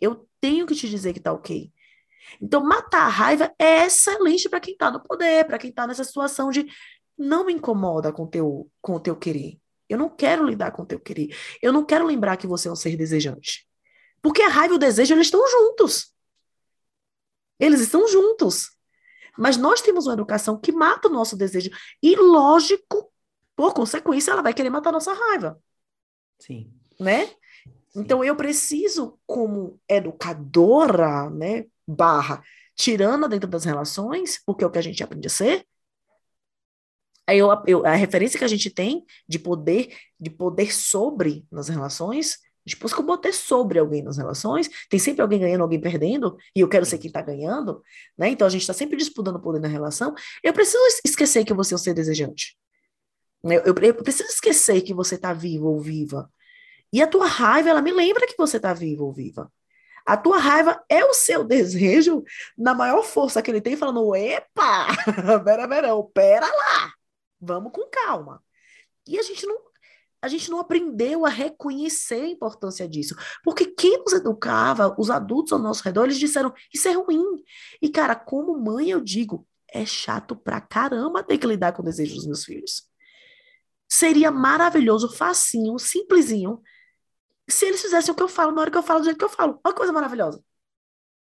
[0.00, 1.72] Eu tenho que te dizer que tá ok.
[2.40, 6.04] Então, matar a raiva é excelente para quem está no poder, para quem está nessa
[6.04, 6.66] situação de
[7.16, 9.58] não me incomoda com teu, com o teu querer.
[9.88, 11.36] Eu não quero lidar com o teu querer.
[11.62, 13.66] Eu não quero lembrar que você é um ser desejante.
[14.20, 16.12] Porque a raiva e o desejo, eles estão juntos.
[17.58, 18.70] Eles estão juntos.
[19.38, 21.70] Mas nós temos uma educação que mata o nosso desejo.
[22.02, 23.12] E, lógico,
[23.54, 25.60] por consequência, ela vai querer matar a nossa raiva.
[26.38, 26.72] Sim.
[26.98, 27.26] Né?
[27.26, 27.34] Sim.
[27.94, 32.42] Então, eu preciso, como educadora, né, barra
[32.74, 35.66] tirana dentro das relações, porque é o que a gente aprende a ser.
[37.28, 42.38] Eu, eu, a referência que a gente tem de poder, de poder sobre nas relações,
[42.66, 46.60] depois que eu botei sobre alguém nas relações, tem sempre alguém ganhando, alguém perdendo, e
[46.60, 47.80] eu quero ser quem está ganhando,
[48.18, 48.28] né?
[48.28, 50.14] Então a gente está sempre disputando poder na relação.
[50.42, 52.56] Eu preciso esquecer que você é um ser desejante.
[53.44, 56.28] Eu, eu, eu preciso esquecer que você está vivo ou viva.
[56.92, 59.50] E a tua raiva, ela me lembra que você está vivo ou viva.
[60.04, 62.24] A tua raiva é o seu desejo
[62.56, 64.86] na maior força que ele tem, falando: epa,
[65.44, 66.92] pera, pera, pera lá,
[67.46, 68.42] vamos com calma.
[69.06, 69.66] E a gente não.
[70.22, 73.14] A gente não aprendeu a reconhecer a importância disso.
[73.44, 77.22] Porque quem nos educava, os adultos ao nosso redor, eles disseram: Isso é ruim.
[77.80, 81.84] E, cara, como mãe, eu digo: É chato pra caramba ter que lidar com o
[81.84, 82.88] desejo dos meus filhos.
[83.88, 86.60] Seria maravilhoso, facinho, simplesinho,
[87.48, 89.24] se eles fizessem o que eu falo na hora que eu falo, do jeito que
[89.24, 89.60] eu falo.
[89.64, 90.42] Olha que coisa maravilhosa.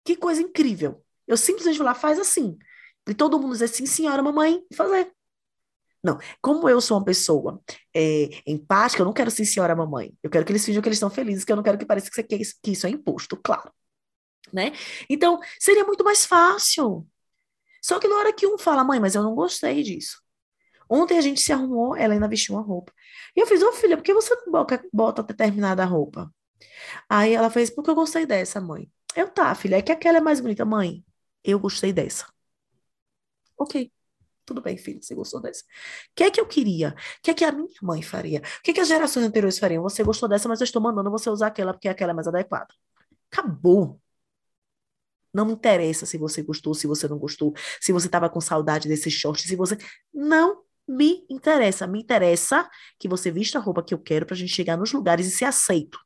[0.04, 1.04] Que coisa incrível.
[1.28, 2.58] Eu simplesmente vou lá, faz assim.
[3.08, 5.12] E todo mundo dizer sim, senhora, mamãe, fazer.
[6.04, 7.62] Não, como eu sou uma pessoa
[7.94, 10.14] é, empática, eu não quero sim, senhora, mamãe.
[10.24, 12.10] Eu quero que eles finjam que eles estão felizes, que eu não quero que pareça
[12.10, 13.72] que, isso, que isso é imposto, claro.
[14.54, 14.72] Né?
[15.10, 17.06] Então, seria muito mais fácil.
[17.82, 20.22] Só que na hora que um fala, mãe, mas eu não gostei disso.
[20.90, 22.94] Ontem a gente se arrumou, ela ainda vestiu uma roupa.
[23.36, 26.34] E eu fiz, ô oh, filha, por que você não bota determinada roupa?
[27.10, 28.92] Aí ela fez, porque eu gostei dessa, mãe.
[29.16, 30.66] Eu, tá, filha, é que aquela é mais bonita.
[30.66, 31.04] Mãe,
[31.44, 32.26] eu gostei dessa.
[33.58, 33.92] Ok,
[34.50, 35.64] tudo bem, filho, você gostou dessa.
[35.64, 35.66] O
[36.16, 36.90] que é que eu queria?
[36.90, 38.40] O que é que a minha mãe faria?
[38.40, 39.84] O que é que as gerações anteriores fariam?
[39.84, 42.74] Você gostou dessa, mas eu estou mandando você usar aquela porque aquela é mais adequada.
[43.32, 44.02] Acabou.
[45.32, 48.88] Não me interessa se você gostou, se você não gostou, se você estava com saudade
[48.88, 49.78] desse short, se você.
[50.12, 51.86] Não me interessa.
[51.86, 54.92] Me interessa que você vista a roupa que eu quero para a gente chegar nos
[54.92, 56.00] lugares e ser aceito.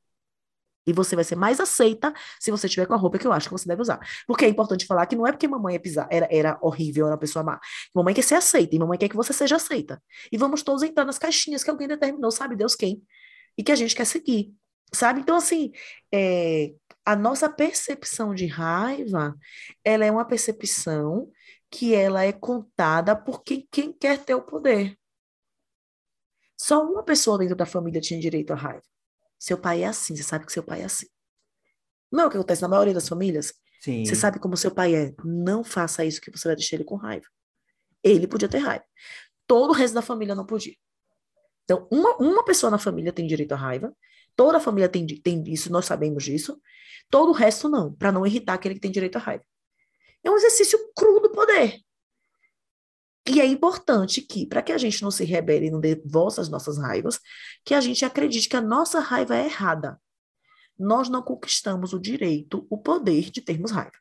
[0.85, 3.47] E você vai ser mais aceita se você tiver com a roupa que eu acho
[3.47, 3.99] que você deve usar.
[4.27, 7.19] Porque é importante falar que não é porque mamãe é era, era horrível, era uma
[7.19, 7.59] pessoa má.
[7.93, 10.01] Mamãe quer ser aceita e mamãe quer que você seja aceita.
[10.31, 13.01] E vamos todos entrar nas caixinhas que alguém determinou, sabe Deus quem,
[13.57, 14.53] e que a gente quer seguir.
[14.93, 15.21] Sabe?
[15.21, 15.71] Então, assim,
[16.13, 16.73] é,
[17.05, 19.35] a nossa percepção de raiva,
[19.83, 21.31] ela é uma percepção
[21.69, 24.97] que ela é contada por quem, quem quer ter o poder.
[26.55, 28.92] Só uma pessoa dentro da família tinha direito à raiva.
[29.43, 31.05] Seu pai é assim, você sabe que seu pai é assim.
[32.09, 33.53] Não é o que acontece na maioria das famílias?
[33.81, 34.05] Sim.
[34.05, 35.13] Você sabe como seu pai é.
[35.21, 37.25] Não faça isso que você vai deixar ele com raiva.
[38.01, 38.85] Ele podia ter raiva.
[39.45, 40.77] Todo o resto da família não podia.
[41.65, 43.93] Então, uma, uma pessoa na família tem direito à raiva,
[44.33, 46.57] toda a família tem, tem isso, nós sabemos disso,
[47.09, 49.43] todo o resto não, para não irritar aquele que tem direito à raiva.
[50.23, 51.81] É um exercício cru do poder.
[53.25, 56.49] E é importante que, para que a gente não se rebele e não voz às
[56.49, 57.19] nossas raivas,
[57.63, 59.99] que a gente acredite que a nossa raiva é errada.
[60.77, 63.97] Nós não conquistamos o direito, o poder de termos raiva.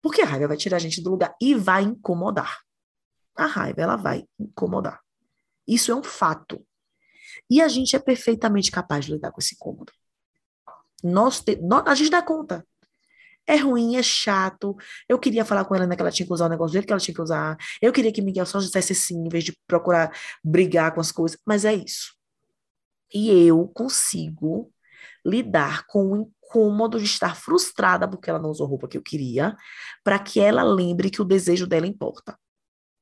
[0.00, 2.60] Porque a raiva vai tirar a gente do lugar e vai incomodar.
[3.36, 5.00] A raiva, ela vai incomodar.
[5.66, 6.64] Isso é um fato.
[7.50, 9.92] E a gente é perfeitamente capaz de lidar com esse incômodo.
[11.02, 12.66] Nós, te, a gente dá conta.
[13.46, 14.76] É ruim, é chato.
[15.08, 16.92] Eu queria falar com ela, né, que ela tinha que usar o negócio jeito que
[16.92, 17.56] ela tinha que usar.
[17.80, 21.38] Eu queria que Miguel só dissesse sim, em vez de procurar brigar com as coisas.
[21.46, 22.14] Mas é isso.
[23.14, 24.72] E eu consigo
[25.24, 29.02] lidar com o incômodo de estar frustrada porque ela não usou a roupa que eu
[29.02, 29.56] queria,
[30.04, 32.38] para que ela lembre que o desejo dela importa.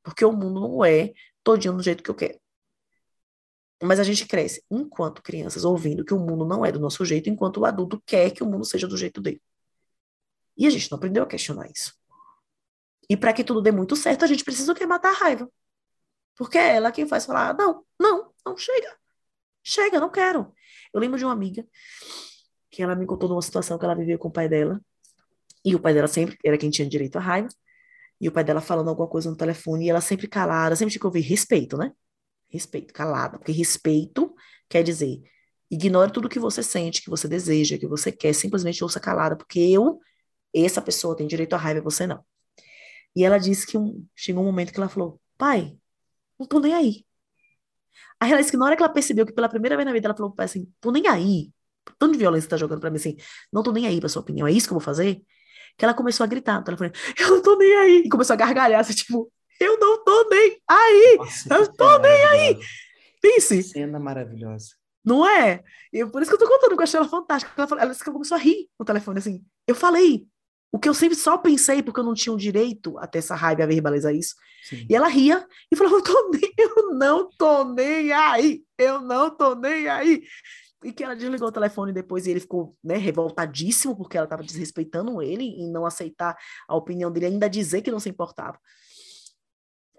[0.02, 2.38] Porque o mundo não é todinho do jeito que eu quero.
[3.83, 7.28] Mas a gente cresce, enquanto crianças, ouvindo que o mundo não é do nosso jeito,
[7.28, 9.42] enquanto o adulto quer que o mundo seja do jeito dele.
[10.57, 11.95] E a gente não aprendeu a questionar isso.
[13.09, 14.87] E para que tudo dê muito certo, a gente precisa o quê?
[14.87, 15.51] Matar a raiva.
[16.37, 18.97] Porque é ela quem faz falar: não, não, não, chega.
[19.62, 20.53] Chega, não quero.
[20.93, 21.67] Eu lembro de uma amiga
[22.71, 24.81] que ela me contou de uma situação que ela viveu com o pai dela.
[25.64, 27.49] E o pai dela sempre era quem tinha direito à raiva.
[28.21, 29.87] E o pai dela falando alguma coisa no telefone.
[29.87, 31.93] E ela sempre calada, sempre tinha que ouvir respeito, né?
[32.49, 33.38] Respeito, calada.
[33.38, 34.35] Porque respeito
[34.69, 35.23] quer dizer
[35.71, 38.35] ignore tudo que você sente, que você deseja, que você quer.
[38.35, 39.37] Simplesmente ouça calada.
[39.37, 40.01] Porque eu
[40.55, 42.25] essa pessoa tem direito à raiva, você não.
[43.17, 45.77] E ela disse que um, chegou um momento que ela falou: pai,
[46.38, 47.07] não tô nem aí.
[48.21, 50.09] Aí ela disse que na hora que ela percebeu que pela primeira vez na vida
[50.09, 51.51] ela falou pai assim: tô nem aí.
[51.99, 53.17] Tanto de violência tá jogando pra mim assim,
[53.53, 55.23] não tô nem aí pra sua opinião, é isso que eu vou fazer?
[55.77, 58.03] Que ela começou a gritar no telefone: eu não tô nem aí.
[58.07, 61.17] E começou a gargalhar, assim, tipo, eu não tô nem aí.
[61.19, 62.59] Nossa, eu tô nem aí.
[63.21, 63.62] Pense.
[63.62, 64.75] Cena maravilhosa.
[65.05, 65.62] Não é?
[65.93, 67.53] E por isso que eu tô contando, que eu achei ela fantástica.
[67.57, 69.45] Ela, falou, ela disse que começou a rir no telefone, assim.
[69.67, 70.27] Eu falei,
[70.74, 73.37] o que eu sempre só pensei, porque eu não tinha o direito a ter essa
[73.37, 74.34] raiva, a verbalizar isso.
[74.68, 74.84] Sim.
[74.90, 79.30] E ela ria e falou: eu, tô nem, eu não tô nem aí, eu não
[79.30, 80.24] tô nem aí.
[80.82, 84.42] E que ela desligou o telefone depois e ele ficou né, revoltadíssimo porque ela estava
[84.42, 88.58] desrespeitando ele em não aceitar a opinião dele, ainda dizer que não se importava.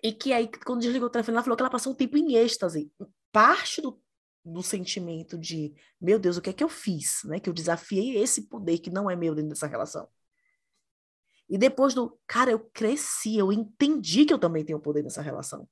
[0.03, 2.35] E que aí, quando desligou o telefone, ela falou que ela passou um tempo em
[2.35, 2.91] êxtase.
[3.31, 3.97] Parte do,
[4.43, 7.21] do sentimento de, meu Deus, o que é que eu fiz?
[7.23, 7.39] Né?
[7.39, 10.05] Que eu desafiei esse poder que não é meu dentro dessa relação.
[11.49, 15.67] E depois do, cara, eu cresci, eu entendi que eu também tenho poder nessa relação.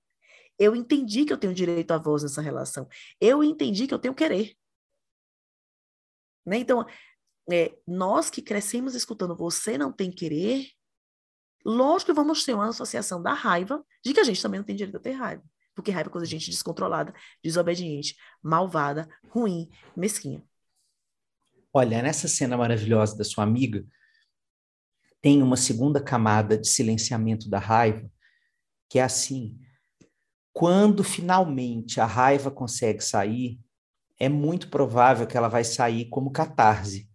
[0.60, 2.88] Eu entendi que eu tenho direito à voz nessa relação.
[3.20, 4.56] Eu entendi que eu tenho querer.
[6.46, 6.58] Né?
[6.58, 6.86] Então,
[7.52, 10.68] é, nós que crescemos escutando você não tem querer,
[11.66, 14.76] lógico que vamos ter uma associação da raiva de que a gente também não tem
[14.76, 15.44] direito a ter raiva.
[15.74, 20.44] Porque raiva é coisa de gente descontrolada, desobediente, malvada, ruim, mesquinha.
[21.74, 23.84] Olha, nessa cena maravilhosa da sua amiga,
[25.24, 28.12] tem uma segunda camada de silenciamento da raiva,
[28.90, 29.58] que é assim:
[30.52, 33.58] quando finalmente a raiva consegue sair,
[34.20, 37.10] é muito provável que ela vai sair como catarse.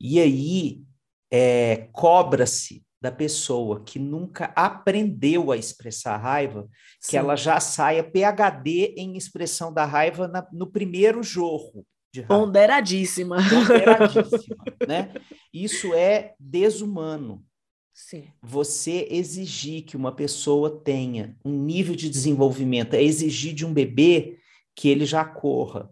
[0.00, 0.82] E aí
[1.30, 6.68] é, cobra-se da pessoa que nunca aprendeu a expressar raiva,
[7.00, 7.10] Sim.
[7.10, 11.86] que ela já saia PhD em expressão da raiva na, no primeiro jorro.
[12.22, 13.36] Ponderadíssima.
[13.48, 15.12] Ponderadíssima, né?
[15.52, 17.44] Isso é desumano.
[17.92, 18.24] Sim.
[18.42, 24.38] Você exigir que uma pessoa tenha um nível de desenvolvimento, é exigir de um bebê
[24.74, 25.88] que ele já corra.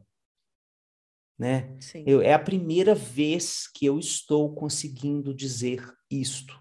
[1.39, 1.77] Né?
[1.81, 2.05] Sim.
[2.07, 6.61] Eu, é a primeira vez que eu estou conseguindo dizer isto.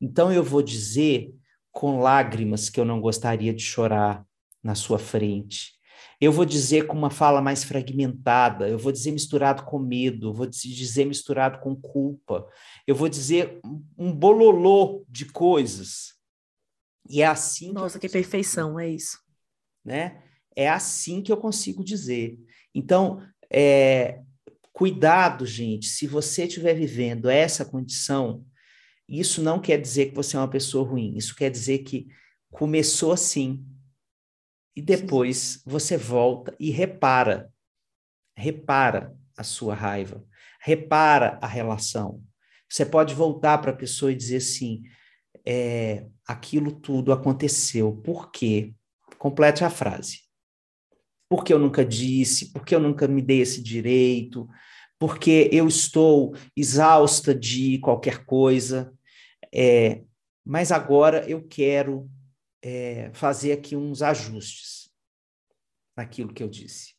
[0.00, 1.34] Então eu vou dizer
[1.72, 4.26] com lágrimas que eu não gostaria de chorar
[4.62, 5.72] na sua frente.
[6.20, 10.34] Eu vou dizer com uma fala mais fragmentada, eu vou dizer misturado com medo, eu
[10.34, 12.46] vou dizer misturado com culpa,
[12.86, 13.58] eu vou dizer
[13.96, 16.14] um bololô de coisas.
[17.08, 17.72] E é assim.
[17.72, 19.18] Nossa, que, que perfeição, é isso.
[19.82, 20.22] Né?
[20.54, 22.38] É assim que eu consigo dizer.
[22.74, 24.20] Então, é,
[24.72, 28.44] cuidado, gente, se você estiver vivendo essa condição,
[29.08, 32.08] isso não quer dizer que você é uma pessoa ruim, isso quer dizer que
[32.50, 33.64] começou assim,
[34.74, 37.52] e depois você volta e repara,
[38.36, 40.24] repara a sua raiva,
[40.60, 42.22] repara a relação.
[42.68, 44.82] Você pode voltar para a pessoa e dizer assim:
[45.44, 48.72] é, aquilo tudo aconteceu, por quê?
[49.18, 50.20] Complete a frase.
[51.28, 54.48] Porque eu nunca disse, porque eu nunca me dei esse direito,
[54.98, 58.92] porque eu estou exausta de qualquer coisa,
[59.52, 60.02] é,
[60.44, 62.10] mas agora eu quero
[62.62, 64.90] é, fazer aqui uns ajustes
[65.96, 66.94] naquilo que eu disse.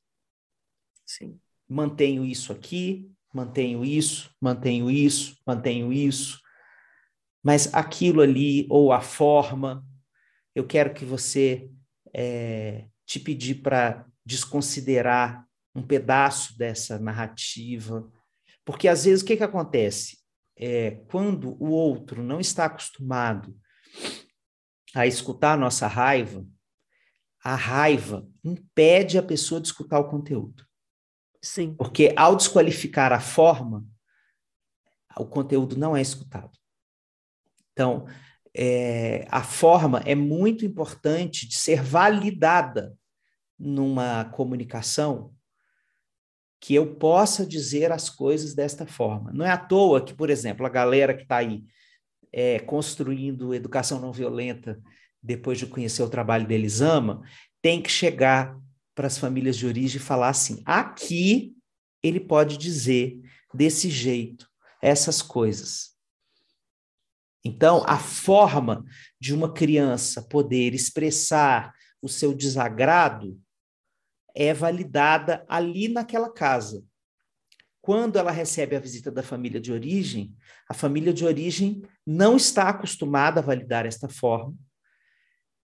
[1.05, 1.39] Sim.
[1.67, 6.39] Mantenho isso aqui, mantenho isso, mantenho isso, mantenho isso,
[7.43, 9.85] mas aquilo ali, ou a forma,
[10.53, 11.69] eu quero que você
[12.13, 18.09] é, te pedir para desconsiderar um pedaço dessa narrativa,
[18.65, 20.19] porque às vezes o que, que acontece?
[20.55, 23.57] É, quando o outro não está acostumado
[24.93, 26.45] a escutar a nossa raiva,
[27.43, 30.65] a raiva impede a pessoa de escutar o conteúdo.
[31.41, 31.73] Sim.
[31.75, 33.85] Porque ao desqualificar a forma,
[35.17, 36.57] o conteúdo não é escutado.
[37.71, 38.05] Então,
[38.53, 42.95] é, a forma é muito importante de ser validada
[43.57, 45.33] numa comunicação
[46.59, 49.31] que eu possa dizer as coisas desta forma.
[49.33, 51.63] Não é à toa que, por exemplo, a galera que está aí
[52.31, 54.81] é, construindo educação não violenta
[55.21, 57.21] depois de conhecer o trabalho da Elisama,
[57.61, 58.57] tem que chegar
[58.95, 61.55] para as famílias de origem e falar assim: aqui
[62.01, 63.19] ele pode dizer
[63.53, 64.49] desse jeito
[64.81, 65.91] essas coisas.
[67.43, 68.85] Então, a forma
[69.19, 73.39] de uma criança poder expressar o seu desagrado
[74.33, 76.83] é validada ali naquela casa.
[77.81, 80.35] Quando ela recebe a visita da família de origem,
[80.69, 84.55] a família de origem não está acostumada a validar esta forma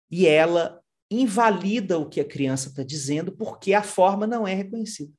[0.10, 5.14] e ela invalida o que a criança está dizendo porque a forma não é reconhecida.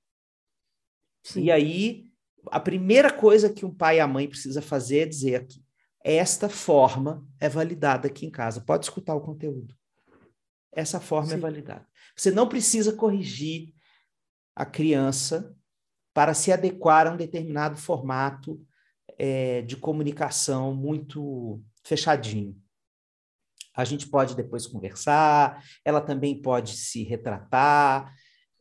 [1.23, 1.45] Sim.
[1.45, 2.05] E aí,
[2.51, 5.65] a primeira coisa que um pai e a mãe precisa fazer é dizer aqui,
[6.05, 8.61] esta forma é validada aqui em casa.
[8.61, 9.75] Pode escutar o conteúdo.
[10.73, 11.37] Essa forma é Sim.
[11.37, 11.87] é validada.
[12.15, 13.75] Você não precisa corrigir
[14.55, 15.55] a criança
[16.15, 18.65] para se adequar a um determinado formato
[19.19, 22.57] é, de comunicação muito fechadinho.
[23.75, 28.15] A gente pode depois conversar, ela também pode se retratar.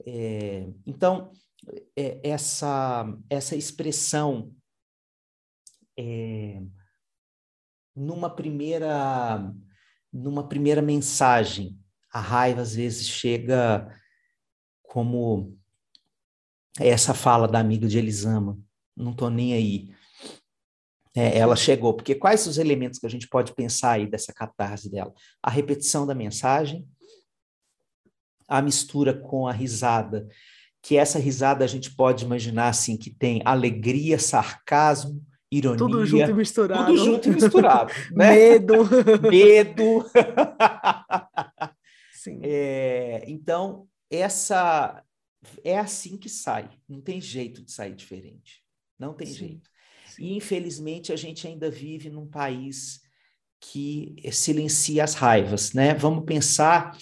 [0.06, 1.32] É, então,
[1.95, 4.53] é, essa, essa expressão
[5.97, 6.62] é,
[7.95, 9.53] numa primeira
[10.12, 11.80] numa primeira mensagem
[12.12, 13.88] a raiva às vezes chega
[14.84, 15.58] como
[16.80, 18.60] essa fala da amiga de Elisama
[18.95, 19.95] não tô nem aí
[21.16, 24.91] é, ela chegou, porque quais os elementos que a gente pode pensar aí dessa catarse
[24.91, 25.13] dela?
[25.41, 26.86] A repetição da mensagem,
[28.47, 30.28] a mistura com a risada,
[30.82, 35.78] que essa risada a gente pode imaginar assim, que tem alegria, sarcasmo, ironia.
[35.78, 36.86] Tudo junto e misturado.
[36.86, 37.93] Tudo junto e misturado.
[38.11, 38.32] né?
[38.32, 38.74] Medo.
[39.22, 40.05] Medo.
[42.11, 42.39] Sim.
[42.43, 45.01] É, então, essa
[45.63, 46.70] é assim que sai.
[46.89, 48.61] Não tem jeito de sair diferente.
[48.99, 49.34] Não tem Sim.
[49.34, 49.74] jeito.
[50.20, 53.01] E, infelizmente, a gente ainda vive num país
[53.59, 55.93] que silencia as raivas, né?
[55.93, 56.97] Vamos pensar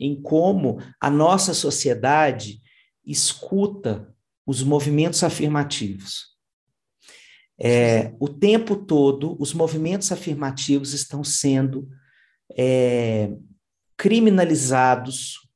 [0.00, 2.60] em como a nossa sociedade
[3.04, 4.14] escuta
[4.46, 6.36] os movimentos afirmativos.
[7.60, 11.88] É, o tempo todo, os movimentos afirmativos estão sendo
[12.56, 13.32] é,
[13.96, 15.48] criminalizados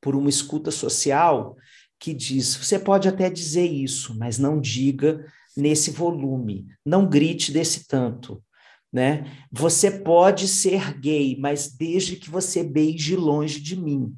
[0.00, 1.56] por uma escuta social
[1.98, 5.26] que diz: você pode até dizer isso, mas não diga
[5.56, 8.42] nesse volume, não grite desse tanto.
[8.92, 9.24] Né?
[9.50, 14.16] Você pode ser gay, mas desde que você beije longe de mim.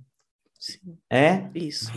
[0.58, 0.98] Sim.
[1.10, 1.48] É?
[1.54, 1.90] Isso.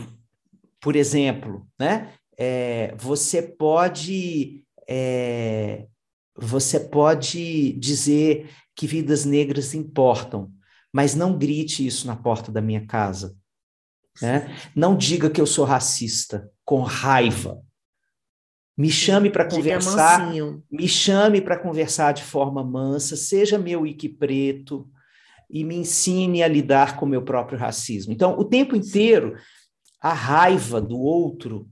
[0.80, 2.14] Por exemplo, né?
[2.38, 5.86] É, você pode é,
[6.34, 10.50] você pode dizer que vidas negras importam,
[10.92, 13.36] mas não grite isso na porta da minha casa.
[14.20, 14.56] Né?
[14.74, 17.62] Não diga que eu sou racista com raiva.
[18.80, 20.32] Me chame para conversar,
[20.70, 24.88] me chame para conversar de forma mansa, seja meu Ike preto
[25.50, 28.10] e me ensine a lidar com o meu próprio racismo.
[28.10, 29.36] Então, o tempo inteiro,
[30.00, 31.68] a raiva do outro,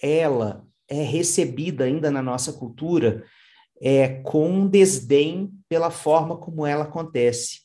[0.00, 3.24] ela é recebida ainda na nossa cultura
[3.82, 7.62] é, com um desdém pela forma como ela acontece.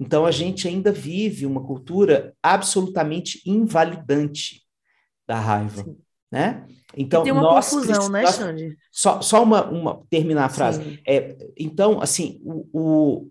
[0.00, 4.64] Então, a gente ainda vive uma cultura absolutamente invalidante
[5.24, 5.96] da raiva, Sim.
[6.32, 6.66] né?
[6.96, 8.76] Então, e tem uma nós, confusão, né, Xande?
[8.90, 11.00] Só, só uma, uma, terminar a frase.
[11.06, 13.30] É, então, assim, o, o,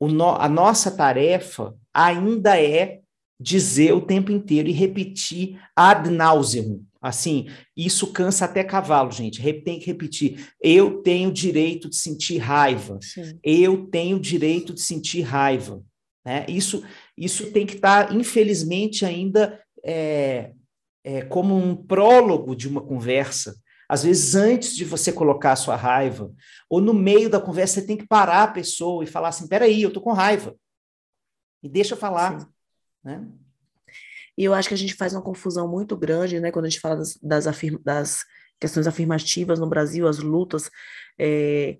[0.00, 3.00] o no, a nossa tarefa ainda é
[3.38, 6.84] dizer o tempo inteiro e repetir ad nauseum.
[7.00, 9.42] Assim, isso cansa até cavalo, gente.
[9.64, 10.48] Tem que repetir.
[10.60, 12.98] Eu tenho direito de sentir raiva.
[13.02, 13.38] Sim.
[13.42, 15.82] Eu tenho direito de sentir raiva.
[16.24, 16.46] Né?
[16.48, 16.84] Isso,
[17.18, 20.52] isso tem que estar, tá, infelizmente, ainda é,
[21.04, 23.56] é, como um prólogo de uma conversa.
[23.88, 26.32] Às vezes, antes de você colocar a sua raiva,
[26.68, 29.82] ou no meio da conversa, você tem que parar a pessoa e falar assim: peraí,
[29.82, 30.54] eu estou com raiva.
[31.62, 32.48] E deixa eu falar.
[33.04, 33.26] Né?
[34.36, 36.80] E eu acho que a gente faz uma confusão muito grande, né, quando a gente
[36.80, 38.24] fala das, das, afirma, das
[38.58, 40.70] questões afirmativas no Brasil, as lutas,
[41.18, 41.78] é,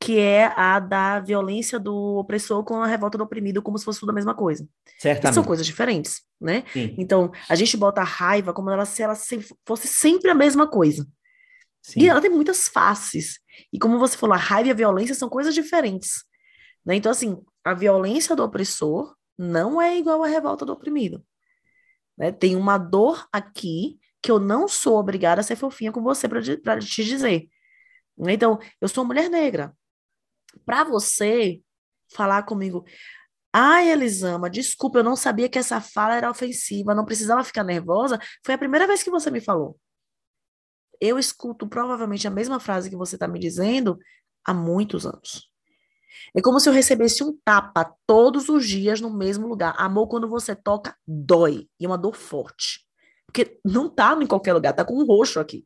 [0.00, 4.00] que é a da violência do opressor com a revolta do oprimido, como se fosse
[4.00, 4.66] tudo a mesma coisa.
[4.98, 5.34] Certamente.
[5.34, 6.64] são coisas diferentes, né?
[6.72, 6.94] Sim.
[6.96, 9.16] Então, a gente bota a raiva como ela, se ela
[9.66, 11.06] fosse sempre a mesma coisa.
[11.82, 12.00] Sim.
[12.02, 13.40] E ela tem muitas faces.
[13.72, 16.24] E como você falou, a raiva e a violência são coisas diferentes.
[16.84, 16.94] Né?
[16.94, 21.24] Então, assim, a violência do opressor não é igual à revolta do oprimido.
[22.16, 22.30] Né?
[22.30, 26.80] Tem uma dor aqui que eu não sou obrigada a ser fofinha com você para
[26.80, 27.48] te dizer.
[28.18, 29.72] Então, eu sou mulher negra.
[30.64, 31.60] Para você
[32.12, 32.84] falar comigo,
[33.52, 38.18] ai, Elisama, desculpa, eu não sabia que essa fala era ofensiva, não precisava ficar nervosa.
[38.44, 39.78] Foi a primeira vez que você me falou.
[41.00, 43.98] Eu escuto provavelmente a mesma frase que você está me dizendo
[44.44, 45.48] há muitos anos.
[46.34, 49.74] É como se eu recebesse um tapa todos os dias no mesmo lugar.
[49.78, 51.68] Amor, quando você toca, dói.
[51.78, 52.86] E é uma dor forte.
[53.26, 55.64] Porque não tá em qualquer lugar, tá com um roxo aqui.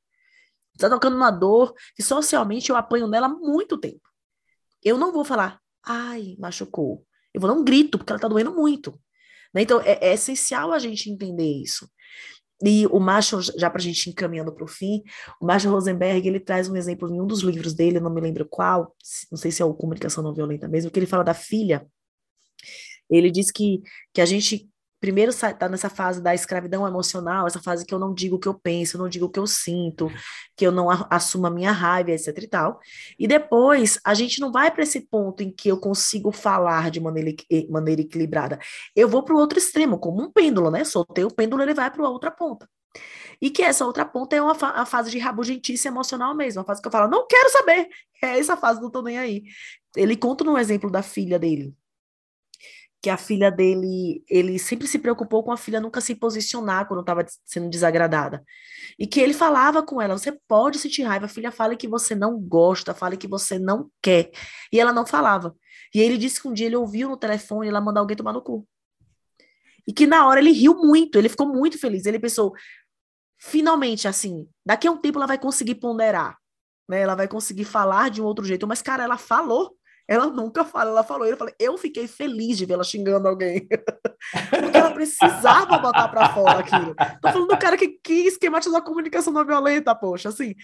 [0.79, 4.01] Tá tocando uma dor que socialmente eu apanho nela há muito tempo.
[4.83, 7.05] Eu não vou falar, ai, machucou.
[7.33, 8.93] Eu vou dar um grito, porque ela tá doendo muito.
[9.55, 9.63] Né?
[9.63, 11.89] Então, é, é essencial a gente entender isso.
[12.65, 15.03] E o Marshall, já para a gente encaminhando para o fim,
[15.41, 18.47] o Marshall Rosenberg, ele traz um exemplo em um dos livros dele, não me lembro
[18.49, 18.95] qual,
[19.31, 21.85] não sei se é o Comunicação Não Violenta mesmo, que ele fala da filha.
[23.11, 23.83] Ele diz que,
[24.15, 24.71] que a gente
[25.03, 28.47] primeiro está nessa fase da escravidão emocional, essa fase que eu não digo o que
[28.47, 30.09] eu penso, eu não digo o que eu sinto,
[30.57, 32.79] que eu não assumo a minha raiva, etc e tal.
[33.19, 37.01] E depois, a gente não vai para esse ponto em que eu consigo falar de
[37.01, 37.33] maneira,
[37.69, 38.61] maneira equilibrada.
[38.95, 40.85] Eu vou para o outro extremo, como um pêndulo, né?
[40.85, 42.69] Soltei o pêndulo, ele vai para a outra ponta.
[43.41, 46.65] E que essa outra ponta é uma fa a fase de rabugentice emocional mesmo, a
[46.65, 47.89] fase que eu falo, não quero saber.
[48.23, 49.43] É essa fase do tô nem aí.
[49.97, 51.75] Ele conta no exemplo da filha dele,
[53.03, 57.01] que a filha dele, ele sempre se preocupou com a filha nunca se posicionar quando
[57.01, 58.45] estava sendo desagradada.
[58.97, 62.15] E que ele falava com ela: você pode sentir raiva, a filha fala que você
[62.15, 64.31] não gosta, fala que você não quer.
[64.73, 65.55] E ela não falava.
[65.93, 68.41] E ele disse que um dia ele ouviu no telefone ela mandar alguém tomar no
[68.41, 68.67] cu.
[69.87, 72.07] E que na hora ele riu muito, ele ficou muito feliz.
[72.07, 72.55] Ele pensou:
[73.37, 76.39] finalmente, assim, daqui a um tempo ela vai conseguir ponderar.
[76.89, 77.01] Né?
[77.01, 78.65] Ela vai conseguir falar de um outro jeito.
[78.65, 79.77] Mas, cara, ela falou.
[80.09, 81.27] Ela nunca fala, ela falou.
[81.27, 83.67] Eu falei, eu fiquei feliz de vê-la xingando alguém.
[84.51, 86.95] Porque ela precisava botar para fora aquilo.
[87.21, 90.55] Tô falando do cara que, que esquematizou a comunicação não violenta, poxa, assim.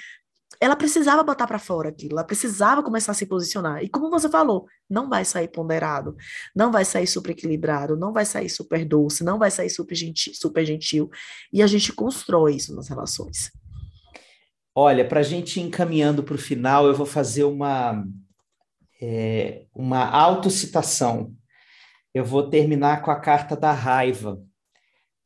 [0.60, 3.84] Ela precisava botar para fora aquilo, ela precisava começar a se posicionar.
[3.84, 6.16] E como você falou, não vai sair ponderado,
[6.56, 10.32] não vai sair super equilibrado, não vai sair super doce, não vai sair super gentil,
[10.34, 11.10] super gentil.
[11.52, 13.52] E a gente constrói isso nas relações.
[14.74, 18.04] Olha, para a gente ir encaminhando para o final, eu vou fazer uma,
[19.00, 21.34] é, uma autocitação.
[22.12, 24.42] Eu vou terminar com a carta da raiva.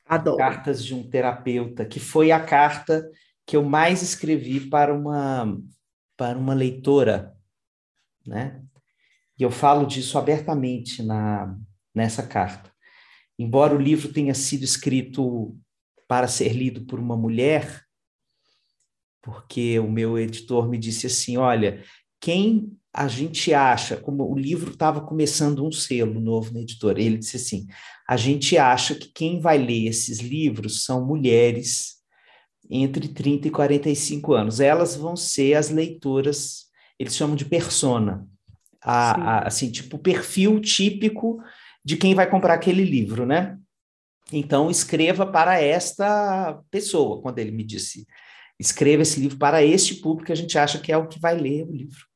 [0.05, 0.37] Adoro.
[0.37, 3.09] Cartas de um terapeuta, que foi a carta
[3.47, 5.59] que eu mais escrevi para uma
[6.17, 7.35] para uma leitora,
[8.27, 8.63] né?
[9.39, 11.57] E eu falo disso abertamente na
[11.95, 12.71] nessa carta.
[13.39, 15.57] Embora o livro tenha sido escrito
[16.07, 17.83] para ser lido por uma mulher,
[19.23, 21.83] porque o meu editor me disse assim, olha,
[22.21, 27.17] quem a gente acha, como o livro estava começando um selo novo na editora, ele
[27.17, 27.67] disse assim:
[28.07, 31.95] a gente acha que quem vai ler esses livros são mulheres
[32.71, 34.61] entre 30 e 45 anos.
[34.61, 36.67] Elas vão ser as leitoras,
[36.99, 38.27] eles chamam de persona,
[38.83, 41.39] a, a, assim, tipo, o perfil típico
[41.85, 43.59] de quem vai comprar aquele livro, né?
[44.31, 48.07] Então, escreva para esta pessoa, quando ele me disse,
[48.59, 51.37] escreva esse livro para este público que a gente acha que é o que vai
[51.37, 52.12] ler o livro.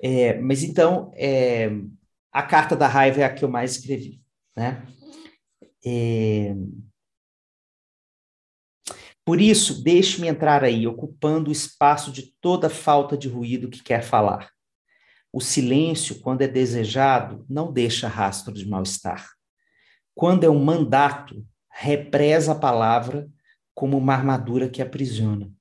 [0.00, 1.70] É, mas então, é,
[2.32, 4.22] a carta da raiva é a que eu mais escrevi,
[4.56, 4.86] né?
[5.84, 6.54] É...
[9.24, 14.02] Por isso, deixe-me entrar aí, ocupando o espaço de toda falta de ruído que quer
[14.02, 14.50] falar.
[15.30, 19.28] O silêncio, quando é desejado, não deixa rastro de mal-estar.
[20.14, 23.28] Quando é um mandato, represa a palavra
[23.74, 25.52] como uma armadura que aprisiona.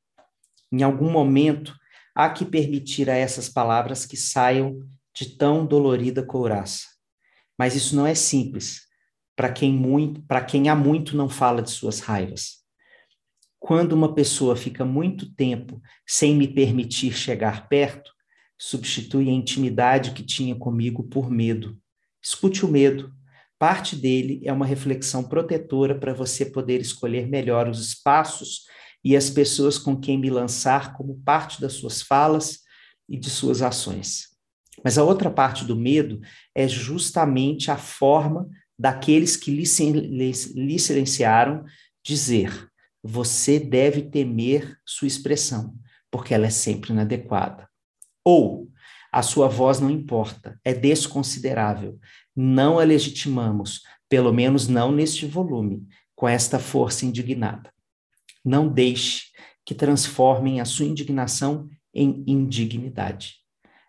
[0.71, 1.75] Em algum momento,
[2.17, 4.79] há que permitir a essas palavras que saiam
[5.13, 6.87] de tão dolorida couraça.
[7.55, 8.87] Mas isso não é simples
[9.35, 12.63] para quem muito, para quem há muito não fala de suas raivas.
[13.59, 18.11] Quando uma pessoa fica muito tempo sem me permitir chegar perto,
[18.57, 21.77] substitui a intimidade que tinha comigo por medo.
[22.19, 23.13] Escute o medo.
[23.59, 28.63] Parte dele é uma reflexão protetora para você poder escolher melhor os espaços
[29.03, 32.59] e as pessoas com quem me lançar como parte das suas falas
[33.07, 34.27] e de suas ações.
[34.83, 36.19] Mas a outra parte do medo
[36.53, 41.65] é justamente a forma daqueles que lhe silenciaram
[42.03, 42.69] dizer:
[43.03, 45.75] você deve temer sua expressão,
[46.11, 47.67] porque ela é sempre inadequada.
[48.23, 48.69] Ou
[49.11, 51.97] a sua voz não importa, é desconsiderável.
[52.35, 57.71] Não a legitimamos, pelo menos não neste volume, com esta força indignada.
[58.43, 59.25] Não deixe
[59.65, 63.35] que transformem a sua indignação em indignidade.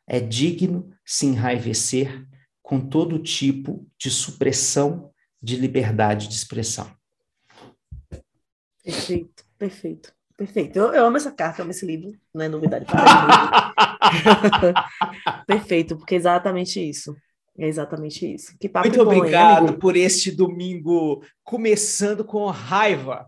[0.07, 2.27] É digno se enraivecer
[2.63, 6.91] com todo tipo de supressão de liberdade de expressão.
[8.83, 10.79] Perfeito, perfeito, perfeito.
[10.79, 13.75] Eu, eu amo essa carta, eu amo esse livro, não é novidade para
[15.47, 17.15] Perfeito, porque é exatamente isso.
[17.59, 18.53] É exatamente isso.
[18.85, 23.27] Muito bom, obrigado hein, por este domingo começando com raiva.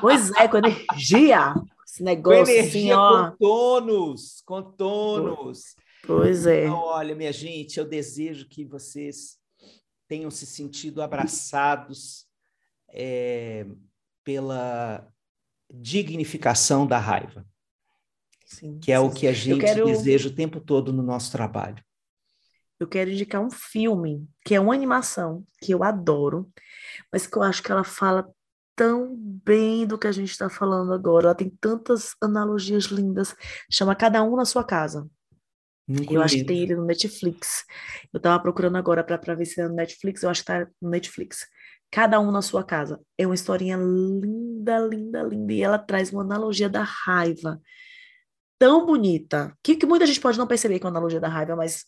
[0.00, 1.54] Pois é, com energia.
[1.86, 3.30] Esse negócio com energia, assim, ó.
[3.30, 5.74] com tônus, com tônus.
[6.06, 6.64] Pois é.
[6.64, 9.38] Então, olha, minha gente, eu desejo que vocês
[10.08, 12.26] tenham se sentido abraçados
[12.92, 13.66] é,
[14.24, 15.06] pela
[15.72, 17.46] dignificação da raiva,
[18.44, 19.04] sim, que é sim.
[19.04, 19.86] o que a gente quero...
[19.86, 21.82] deseja o tempo todo no nosso trabalho.
[22.78, 26.52] Eu quero indicar um filme que é uma animação que eu adoro,
[27.12, 28.28] mas que eu acho que ela fala
[28.82, 31.26] tão bem do que a gente está falando agora.
[31.26, 33.32] Ela tem tantas analogias lindas.
[33.70, 35.08] Chama Cada Um na Sua Casa.
[36.10, 37.64] eu acho que tem ele no Netflix.
[38.12, 40.24] Eu estava procurando agora para ver se é no Netflix.
[40.24, 41.46] Eu acho que está no Netflix.
[41.92, 43.00] Cada um na sua casa.
[43.16, 45.52] É uma historinha linda, linda, linda.
[45.52, 47.60] E ela traz uma analogia da raiva.
[48.58, 49.56] Tão bonita.
[49.62, 51.84] Que, que muita gente pode não perceber com a analogia da raiva, mas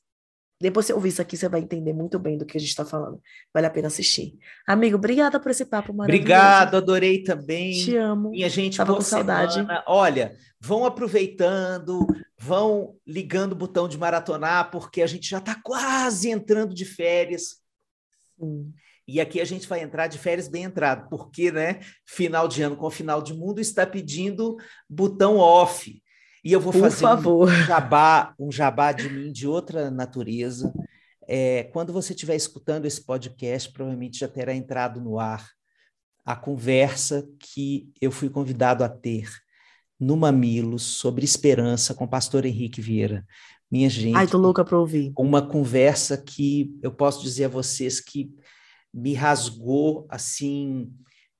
[0.65, 2.87] depois você ouvir isso aqui, você vai entender muito bem do que a gente está
[2.87, 3.21] falando.
[3.53, 4.39] Vale a pena assistir.
[4.67, 6.23] Amigo, obrigada por esse papo maravilhoso.
[6.23, 7.73] Obrigado, adorei também.
[7.73, 8.35] Te amo.
[8.35, 9.55] E a gente Tava com saudade.
[9.55, 9.85] Semana.
[9.87, 12.07] Olha, vão aproveitando,
[12.39, 17.57] vão ligando o botão de maratonar, porque a gente já está quase entrando de férias.
[18.41, 18.73] Sim.
[19.07, 22.75] E aqui a gente vai entrar de férias bem entrado, porque, né, final de ano
[22.75, 24.57] com final de mundo está pedindo
[24.89, 26.03] botão off.
[26.45, 27.49] E eu vou Por fazer favor.
[27.49, 30.72] um jabá, um jabá de mim de outra natureza.
[31.26, 35.49] É, quando você estiver escutando esse podcast, provavelmente já terá entrado no ar
[36.24, 39.28] a conversa que eu fui convidado a ter
[39.99, 43.24] no Mamilos sobre esperança com o pastor Henrique Vieira.
[43.70, 44.16] Minha gente.
[44.16, 45.12] Ai, tô louca para ouvir.
[45.18, 48.30] Uma conversa que eu posso dizer a vocês que
[48.92, 50.92] me rasgou assim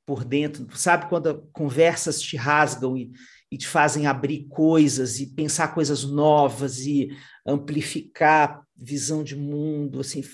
[0.07, 0.67] por dentro.
[0.77, 3.13] Sabe quando conversas te rasgam e
[3.55, 10.01] e te fazem abrir coisas e pensar coisas novas e amplificar visão de mundo.
[10.01, 10.25] Assim,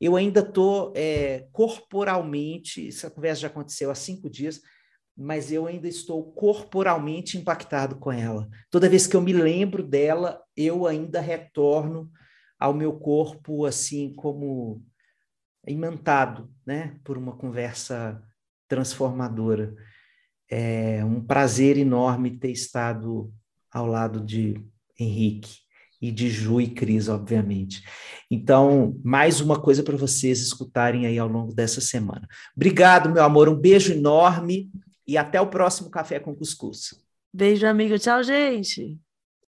[0.00, 4.60] eu ainda estou é, corporalmente, essa conversa já aconteceu há cinco dias,
[5.16, 8.48] mas eu ainda estou corporalmente impactado com ela.
[8.70, 12.08] Toda vez que eu me lembro dela, eu ainda retorno
[12.56, 14.80] ao meu corpo assim como
[15.66, 18.22] imantado, né, por uma conversa
[18.68, 19.74] transformadora.
[20.50, 23.32] É um prazer enorme ter estado
[23.70, 24.60] ao lado de
[24.98, 25.58] Henrique
[26.00, 27.82] e de Ju e Cris, obviamente.
[28.30, 32.26] Então, mais uma coisa para vocês escutarem aí ao longo dessa semana.
[32.56, 34.70] Obrigado, meu amor, um beijo enorme
[35.06, 36.94] e até o próximo Café com Cuscuz.
[37.32, 37.98] Beijo, amigo.
[37.98, 38.98] Tchau, gente.